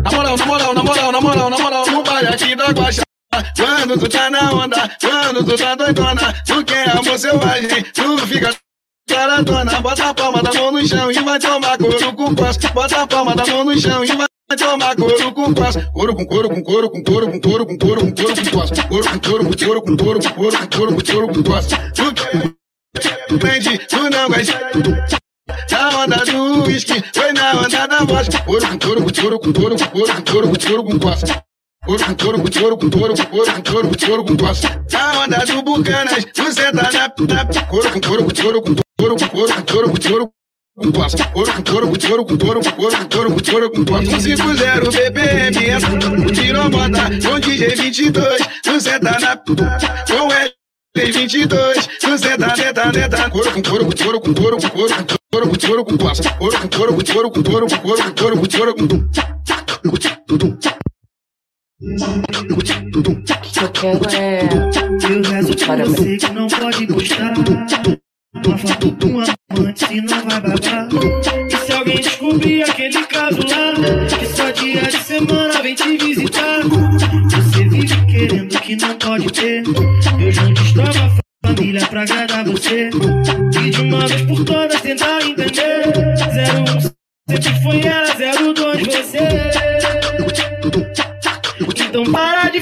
[0.03, 1.85] Na moral, na moral, na moral, na moral, na moral,
[2.21, 3.01] baile aqui da Guaxa.
[3.55, 8.55] Quando tu tá na onda, quando tu tá doidona, tu quer amor selvagem, tu fica
[9.07, 9.81] caradona.
[9.81, 12.69] Bota a palma da mão no chão e vai tomar couro com costa.
[12.69, 14.27] Bota a palma da mão no chão e vai
[14.57, 15.89] tomar couro com costa.
[15.93, 18.87] Couro com couro com couro com couro com couro com couro com couro com costa.
[18.87, 21.91] Couro com couro com couro com couro com couro com couro com couro com costa.
[21.95, 25.21] Tu quer, prende, tu não gosta.
[25.71, 28.41] Na onda do uísque, foi na onda da vodka.
[28.43, 31.50] Couro com couro com couro com couro com couro com couro com couro com costa.
[31.83, 34.85] Couro com couro com couro com couro com couro com couro com couro com costa.
[34.91, 37.09] Na onda do Bucanas, tu senta na na
[37.65, 41.31] couro com couro com couro com couro com couro com couro com couro com.
[41.33, 44.19] Couro com couro com couro com couro com couro com couro com couro com costa.
[44.19, 45.87] 150 BPM, essa
[46.33, 50.53] tirou moda com DJ 22, tu senta na com L
[50.93, 53.29] Tem 22, tu senta, senta, senta.
[53.31, 56.31] Couro com couro, com couro, com couro, com couro, com couro, com couro, com coça.
[56.33, 59.09] Couro com couro, com couro, com couro, com couro, com couro, com couro, com tum.
[61.83, 64.41] Eu quero é.
[65.09, 67.33] Eu rezo pra você que não pode gostar.
[68.45, 69.19] Uma foto com
[69.57, 70.59] amante se não vai babar.
[71.49, 73.73] E se alguém descobrir aquele caso lá,
[74.05, 76.61] que só dia de semana vem te visitar.
[76.61, 79.63] Você vive querendo que não pode ter.
[79.65, 82.91] Eu junto estava a família pra agradar você.
[83.59, 85.51] E de uma vez por todas tentar entender.
[86.31, 86.79] Zero um
[87.41, 89.70] sempre foi ela, zero dois você.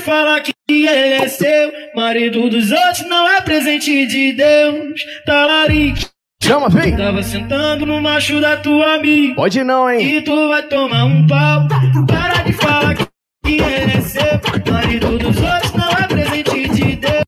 [0.10, 1.72] Falar que ele é seu.
[1.96, 5.00] Marido dos outros não é presente de Deus.
[5.24, 6.08] Talarique.
[6.42, 6.96] Chama, vem!
[6.98, 9.36] Tava sentando no macho da tua amiga.
[9.36, 10.18] Pode não, hein?
[10.18, 11.68] E tu vai tomar um pau.
[12.08, 13.06] Para de falar que
[13.46, 14.40] ele é seu.
[14.72, 17.24] Marido dos outros não é presente de Deus.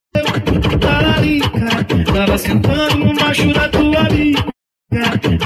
[0.79, 2.13] Talarica.
[2.15, 4.45] Tava sentando no macho da tua amiga.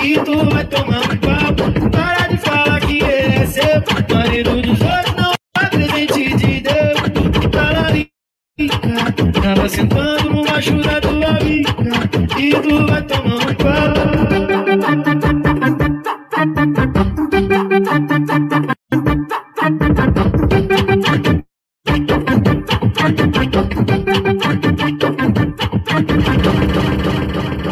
[0.01, 1.89] E tu vai tomar um pau.
[1.91, 2.94] Para de falar que
[8.57, 10.45] Tava sentando.
[12.39, 13.55] E tu vai tomar um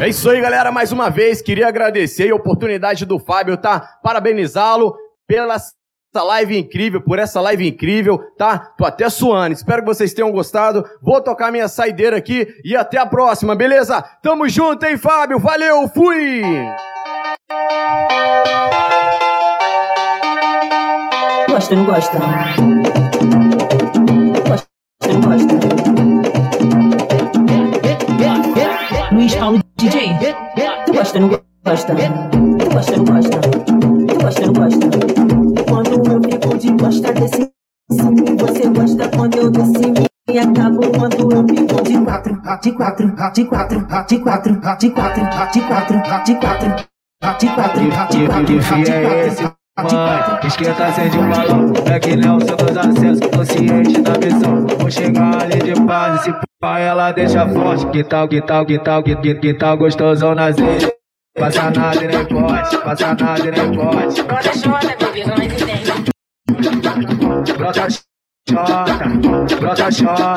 [0.02, 0.70] É isso aí, galera.
[0.70, 3.80] Mais uma vez, queria agradecer a oportunidade do Fábio, tá?
[4.04, 4.94] Parabenizá-lo
[5.26, 5.58] pela
[6.16, 8.60] essa live incrível, por essa live incrível, tá?
[8.78, 9.54] Tô até suando.
[9.54, 10.86] Espero que vocês tenham gostado.
[11.02, 14.00] Vou tocar minha saideira aqui e até a próxima, beleza?
[14.22, 15.40] Tamo junto, hein, Fábio?
[15.40, 16.44] Valeu, fui!
[21.50, 22.20] Gosta, não gosta?
[24.48, 24.68] Gosta,
[25.08, 25.54] não gosta?
[29.12, 30.10] Luiz Paulo DJ.
[30.86, 31.44] Tu gosta, não gosta?
[31.96, 33.40] Tu gosta, não gosta?
[34.08, 35.23] Tu gosta, não gosta?
[36.64, 37.52] Quando eu fico de costa desse
[37.92, 39.94] cima, você gosta quando eu desci
[40.30, 44.54] e acabo quando eu fico de quatro, de quatro, de quatro, de quatro, de quatro,
[44.78, 46.70] de quatro, de quatro, de quatro,
[47.36, 48.92] de quatro, de
[49.28, 49.56] quatro.
[49.76, 54.68] Mãe, esquenta, acende um balão É que nem o seu dos acessos Consciente da missão
[54.78, 58.78] Vou chegar ali de paz Esse pai ela deixa forte Que tal, que tal, que
[58.78, 60.92] tal, que, que, que tal gostosão nas ilhas
[61.36, 65.93] Passa nada e nem pode Passa nada e nem pode Brota chora, bebê, não entende.
[66.64, 68.86] Brota chota,
[69.60, 70.36] brota chota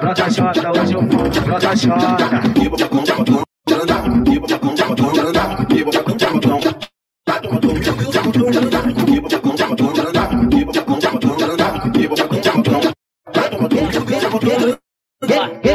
[0.00, 2.16] Brota chota, hoje eu vou Brota chota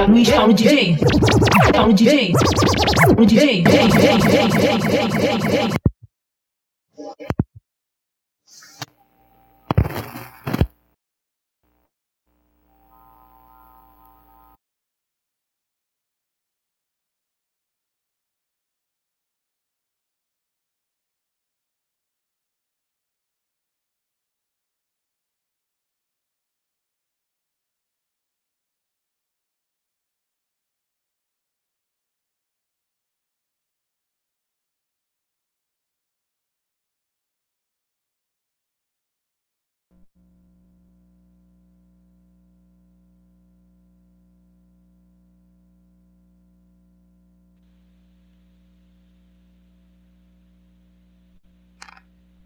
[0.08, 0.98] Luiz Paulo DJ.
[1.74, 2.34] Paulo DJ.
[3.08, 3.64] Paulo DJ.
[3.64, 5.81] DJ, DJ, DJ, DJ, DJ.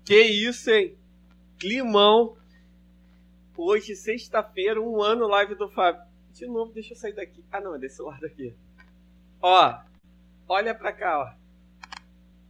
[0.05, 0.95] Que isso, hein?
[1.57, 2.37] Climão.
[3.57, 6.03] Hoje, sexta-feira, um ano live do Fábio.
[6.31, 7.43] De novo, deixa eu sair daqui.
[7.51, 8.53] Ah, não, é desse lado aqui.
[9.41, 9.79] Ó,
[10.47, 11.45] olha pra cá, ó.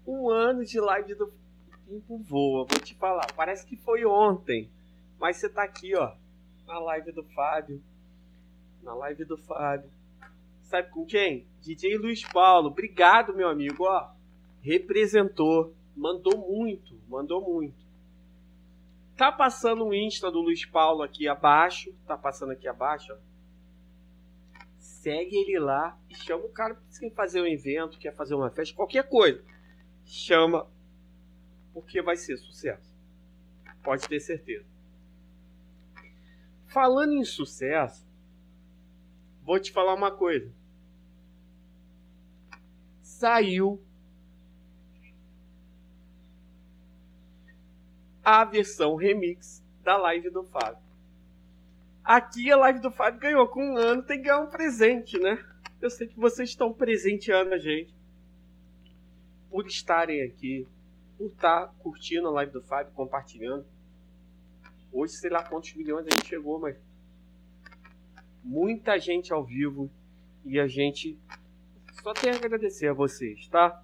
[0.05, 3.31] Um ano de live do o tempo voa, vou te falar.
[3.33, 4.69] Parece que foi ontem.
[5.19, 6.15] Mas você tá aqui, ó.
[6.65, 7.81] Na live do Fábio.
[8.81, 9.89] Na live do Fábio.
[10.63, 11.47] Sabe com quem?
[11.61, 12.69] DJ Luiz Paulo.
[12.69, 14.11] Obrigado, meu amigo, ó.
[14.61, 15.73] Representou.
[15.95, 17.85] Mandou muito, mandou muito.
[19.15, 21.93] Tá passando o Insta do Luiz Paulo aqui abaixo.
[22.05, 23.17] Tá passando aqui abaixo, ó.
[24.77, 28.49] Segue ele lá e chama o cara que quer fazer um evento, quer fazer uma
[28.49, 29.41] festa, qualquer coisa.
[30.03, 30.67] Chama,
[31.73, 32.93] porque vai ser sucesso.
[33.83, 34.74] Pode ter certeza.
[36.75, 38.05] Falando em sucesso,
[39.43, 40.51] vou te falar uma coisa.
[43.01, 43.81] Saiu
[48.21, 50.83] a versão remix da live do Fábio.
[52.03, 55.41] Aqui a live do Fábio ganhou com um ano, tem que ganhar um presente, né?
[55.81, 57.95] Eu sei que vocês estão presenteando a gente
[59.49, 60.67] por estarem aqui,
[61.17, 63.65] por estar curtindo a live do Fábio, compartilhando.
[64.97, 66.77] Hoje, sei lá quantos milhões a gente chegou, mas
[68.41, 69.91] muita gente ao vivo
[70.45, 71.19] e a gente
[72.01, 73.83] só tem a agradecer a vocês, tá?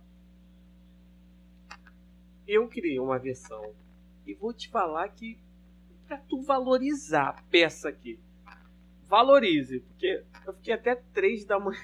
[2.48, 3.74] Eu criei uma versão
[4.26, 5.38] e vou te falar que
[6.08, 8.18] para tu valorizar a peça aqui,
[9.10, 11.78] valorize, porque eu fiquei até três da manhã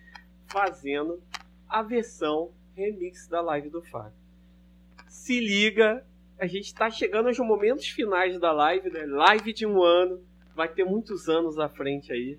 [0.48, 1.22] fazendo
[1.68, 4.18] a versão remix da live do Fábio.
[5.06, 6.02] Se liga,
[6.40, 9.04] a gente está chegando aos momentos finais da live, né?
[9.04, 10.24] Live de um ano,
[10.56, 12.38] vai ter muitos anos à frente aí.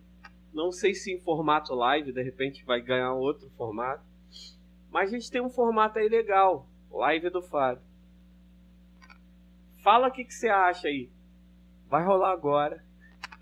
[0.51, 4.03] Não sei se em formato live, de repente vai ganhar outro formato.
[4.89, 7.83] Mas a gente tem um formato aí legal, live do Fábio.
[9.83, 11.09] Fala o que, que você acha aí.
[11.87, 12.83] Vai rolar agora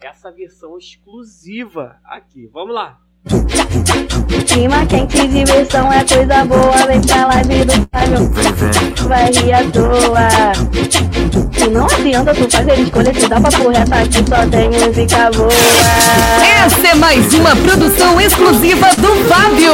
[0.02, 2.48] essa versão exclusiva aqui.
[2.48, 3.02] Vamos lá.
[4.48, 6.88] Clima quente, diversão é coisa boa.
[6.88, 8.32] Vem pra live do Fábio,
[9.08, 10.30] vai rir à toa.
[11.58, 15.50] E não adianta tu fazer escolha, se dá pra correta aqui só tem música boa.
[16.66, 19.74] Essa é mais uma produção exclusiva do Fábio.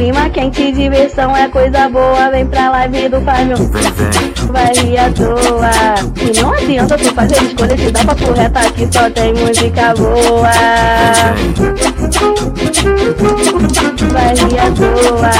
[0.00, 2.30] Clima quente, diversão é coisa boa.
[2.30, 3.58] Vem pra live do Fábio,
[4.50, 5.70] vai rir à toa.
[6.16, 10.48] E não adianta tu fazer escolha, se dá pra correta aqui só tem música boa.
[14.10, 15.30] Vai rir à toa.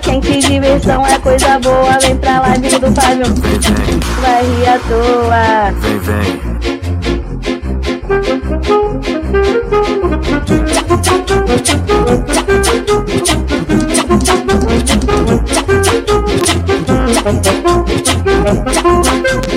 [0.00, 1.98] Quente, diversão é coisa boa.
[2.00, 3.26] Vem pra live do Fábio,
[4.20, 5.72] vai rir à toa.
[5.80, 6.46] Vem, vem.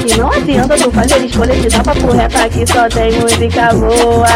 [0.05, 4.27] E não adianta tu fazer escolha, se dá pra correta aqui só tem música boa.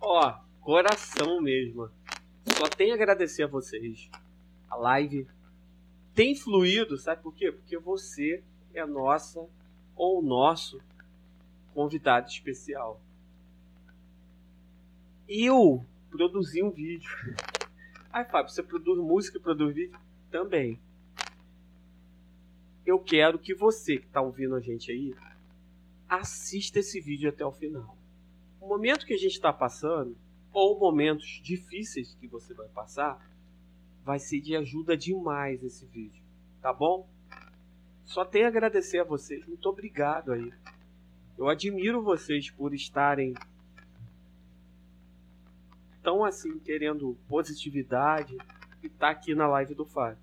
[0.00, 0.32] Ó,
[0.62, 1.90] coração mesmo.
[2.56, 4.08] Só tenho a agradecer a vocês.
[4.70, 5.26] A live
[6.14, 7.52] tem fluído, sabe por quê?
[7.52, 8.42] Porque você
[8.74, 9.46] é nossa
[9.94, 10.80] ou nosso
[11.72, 13.00] convidado especial.
[15.28, 17.10] Eu produzi um vídeo.
[18.12, 19.98] Ai, Fábio, você produz música e produz vídeo?
[20.30, 20.80] Também.
[22.84, 25.14] Eu quero que você que está ouvindo a gente aí
[26.08, 27.96] assista esse vídeo até o final.
[28.60, 30.16] O momento que a gente está passando,
[30.52, 33.29] ou momentos difíceis que você vai passar,
[34.10, 36.20] vai ser de ajuda demais esse vídeo,
[36.60, 37.08] tá bom?
[38.04, 40.52] Só tenho a agradecer a vocês, muito obrigado aí.
[41.38, 43.34] Eu admiro vocês por estarem
[46.02, 48.36] tão assim querendo positividade
[48.82, 50.18] e tá aqui na live do Fábio.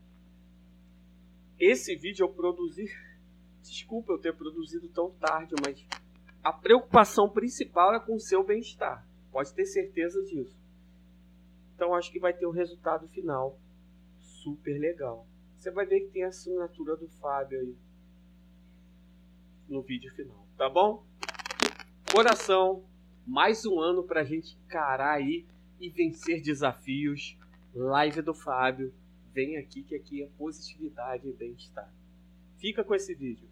[1.58, 2.94] Esse vídeo eu produzi,
[3.62, 5.82] desculpa eu ter produzido tão tarde, mas
[6.44, 9.08] a preocupação principal é com o seu bem-estar.
[9.32, 10.60] Pode ter certeza disso.
[11.74, 13.58] Então acho que vai ter um resultado final
[14.48, 15.28] super legal.
[15.58, 17.76] Você vai ver que tem a assinatura do Fábio aí
[19.68, 21.06] no vídeo final, tá bom?
[22.10, 22.86] Coração,
[23.26, 25.46] mais um ano pra gente encarar aí
[25.82, 27.38] e vencer desafios.
[27.76, 28.94] Live do Fábio,
[29.34, 31.94] vem aqui que aqui é positividade e bem-estar.
[32.56, 33.50] Fica com esse vídeo.